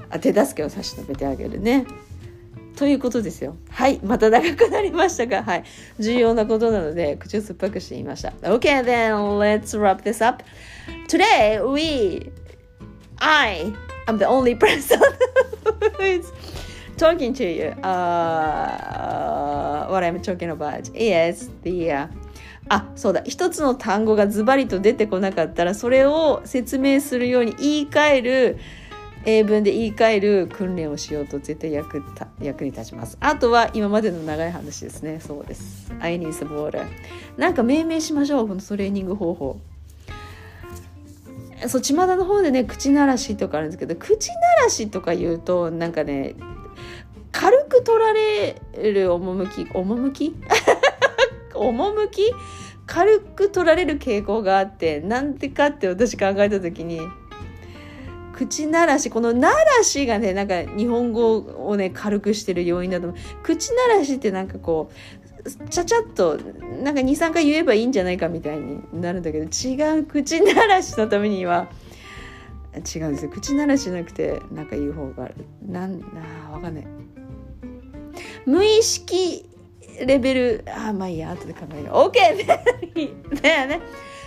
[0.09, 1.85] あ手助けを差し伸べてあげるね。
[2.79, 3.57] ということですよ。
[3.69, 3.99] はい。
[4.05, 5.65] また長くなりましたが、はい。
[5.99, 8.29] 重要なことなので、口を酸っぱくして言いました。
[8.41, 10.41] Okay, then let's wrap this up.
[11.09, 12.31] Today, we,
[13.17, 13.73] I
[14.07, 14.97] am the only person
[15.97, 16.31] who is
[16.95, 17.71] talking to you.
[17.83, 22.07] Uh, what I'm talking about is the、uh,
[22.69, 28.57] あそうだ一つの単語がズバリと出てこなかったらそれを説明するように言い換える
[29.37, 32.03] 英文で言い換える訓練をしようと絶対役
[32.41, 33.17] 役に立ちます。
[33.19, 35.19] あとは今までの長い話ですね。
[35.19, 35.93] そうです。
[35.99, 36.85] I need some water.
[37.37, 39.59] なんか命名しましょう、このトレーニング方法。
[41.67, 46.35] そう、巷の方でね、口ならしとかあるんですけど、口ならしとか言うと、なんかね、
[47.31, 48.61] 軽く取られ
[48.93, 50.33] る趣、趣？
[51.53, 52.33] 趣？
[52.85, 57.01] 軽く取られる傾向があって、なんでかって私考えた時に、
[58.39, 63.19] 口ならし、このならしがね、なんか日本語をね、軽くしてる要因だと思う。
[63.43, 64.89] 口ならしってなんかこ
[65.43, 66.37] う、ちゃちゃっと、
[66.81, 71.69] なんか2、3回言えばいいんじゃないかみたいになるんだけど、違う口ならしのためには、
[72.73, 73.31] 違うんですよ。
[73.31, 75.35] 口ならしじゃなくて、なんか言う方がある。
[75.67, 76.01] なん、
[76.47, 76.87] あわかんない。
[78.45, 79.49] 無意識
[80.05, 81.95] レベル、あ、まあいいや、後で考えよう。
[82.07, 82.47] OK!
[83.43, 83.81] ねね。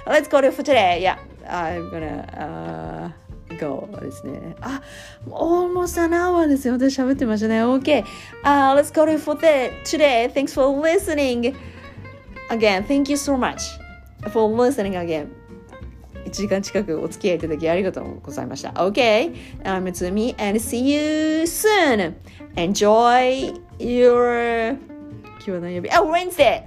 [0.04, 1.00] Let's go to for today.
[1.00, 1.16] Yeah,
[1.48, 3.21] I'm gonna, uh,
[3.58, 4.56] go ですね。
[4.60, 4.82] あ、
[5.28, 6.74] almost an hour ですよ。
[6.74, 7.62] 私喋ってましたね。
[7.62, 8.04] OK.
[8.44, 10.32] Uh, let's go to for today.
[10.32, 11.54] Thanks for listening.
[12.50, 13.78] Again, thank you so much
[14.30, 15.28] for listening again.
[16.24, 18.70] 1時間近くお付き合いいただきありがとうございました。
[18.70, 19.34] OK.
[19.64, 22.14] I'm Tsumi and see you soon.
[22.56, 24.76] Enjoy your
[25.44, 26.62] 今日は何曜日あ、Wednesday!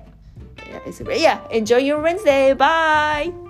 [0.57, 2.53] Yeah, yeah, enjoy your Wednesday!
[2.55, 3.44] Bye!